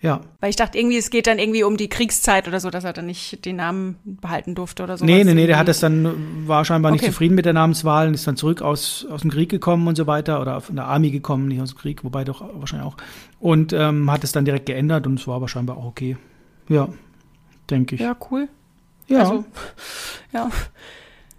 [0.00, 0.20] Ja.
[0.40, 2.92] Weil ich dachte irgendwie, es geht dann irgendwie um die Kriegszeit oder so, dass er
[2.92, 5.04] dann nicht den Namen behalten durfte oder so.
[5.04, 7.10] Nee, nee, nee, der hat das dann, war scheinbar nicht Okay.
[7.10, 10.06] zufrieden mit der Namenswahl und ist dann zurück aus, aus dem Krieg gekommen und so
[10.06, 12.96] weiter oder von der Army gekommen, nicht aus dem Krieg, wobei doch wahrscheinlich auch.
[13.40, 16.16] Und ähm, hat es dann direkt geändert und es war aber scheinbar auch okay.
[16.68, 16.88] Ja,
[17.68, 18.00] denke ich.
[18.00, 18.48] Ja, cool.
[19.08, 19.44] Ja, Also,
[20.32, 20.48] ja.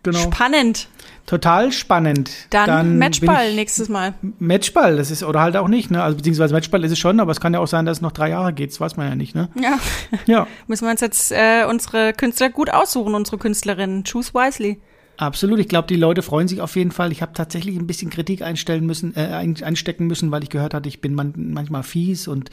[0.03, 0.19] genau.
[0.19, 0.89] Spannend.
[1.29, 2.31] Total spannend.
[2.49, 4.15] Dann, bin Matchball nächstes Mal.
[4.39, 6.01] Matchball, das ist, oder halt auch nicht, ne?
[6.01, 8.13] Also beziehungsweise Matchball ist es schon, aber es kann ja auch sein, dass es noch
[8.13, 9.47] drei Jahre geht, das weiß man ja nicht, ne?
[9.53, 9.77] Ja,
[10.25, 14.05] Ja, müssen wir uns jetzt äh, unsere Künstler gut aussuchen, unsere Künstlerinnen.
[14.05, 14.79] Choose wisely.
[15.21, 15.59] Absolut.
[15.59, 17.11] Ich glaube, die Leute freuen sich auf jeden Fall.
[17.11, 20.73] Ich habe tatsächlich ein bisschen Kritik einstellen müssen, äh, ein- einstecken müssen, weil ich gehört
[20.73, 22.49] hatte, ich bin man, manchmal fies und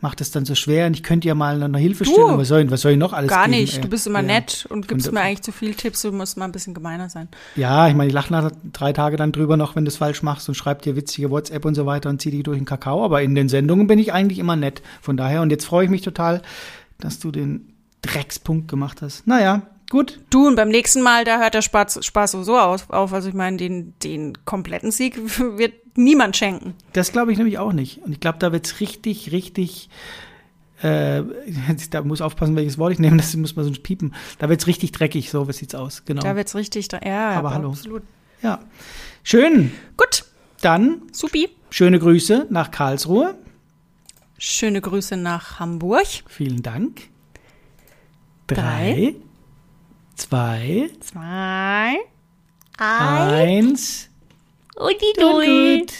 [0.00, 0.88] mache das dann so schwer.
[0.88, 2.36] Und ich könnte ja mal eine Hilfestellung.
[2.36, 3.84] Was soll, was soll ich noch alles Gar geben, nicht.
[3.84, 4.26] Du bist immer ja.
[4.26, 6.02] nett und gibst Und- mir eigentlich zu viel Tipps.
[6.02, 7.28] Du musst mal ein bisschen gemeiner sein.
[7.54, 10.24] Ja, ich meine, ich lache nach drei Tagen dann drüber noch, wenn du es falsch
[10.24, 13.04] machst und schreib dir witzige WhatsApp und so weiter und zieh die durch den Kakao.
[13.04, 14.82] Aber in den Sendungen bin ich eigentlich immer nett.
[15.02, 16.42] Von daher, und jetzt freue ich mich total,
[16.98, 19.24] dass du den Dreckspunkt gemacht hast.
[19.28, 20.20] Naja, gut.
[20.30, 23.12] Du, und beim nächsten Mal, da hört der Spaß, Spaß sowieso aus, auf.
[23.12, 25.16] Also ich meine, den, den kompletten Sieg
[25.58, 26.74] wird niemand schenken.
[26.92, 28.02] Das glaube ich nämlich auch nicht.
[28.04, 29.88] Und ich glaube, da wird's richtig, richtig
[30.82, 31.22] äh,
[31.90, 34.14] da muss aufpassen, welches Wort ich nehme, das muss man sonst piepen.
[34.38, 36.22] Da wird's richtig dreckig, so wie sieht's aus, genau.
[36.22, 37.70] Da wird's richtig, da, ja, Aber hallo.
[37.70, 38.02] absolut.
[38.42, 38.60] ja.
[39.24, 39.72] Schön.
[39.96, 40.24] Gut,
[40.60, 41.48] Dann supi.
[41.70, 43.34] schöne Grüße nach Karlsruhe.
[44.38, 46.06] Schöne Grüße nach Hamburg.
[46.28, 47.08] Vielen Dank.
[48.46, 48.54] Drei.
[48.54, 49.14] Drei,
[50.18, 51.98] zwei, Zwei.
[52.76, 54.08] eins.
[54.76, 55.92] Und die gut.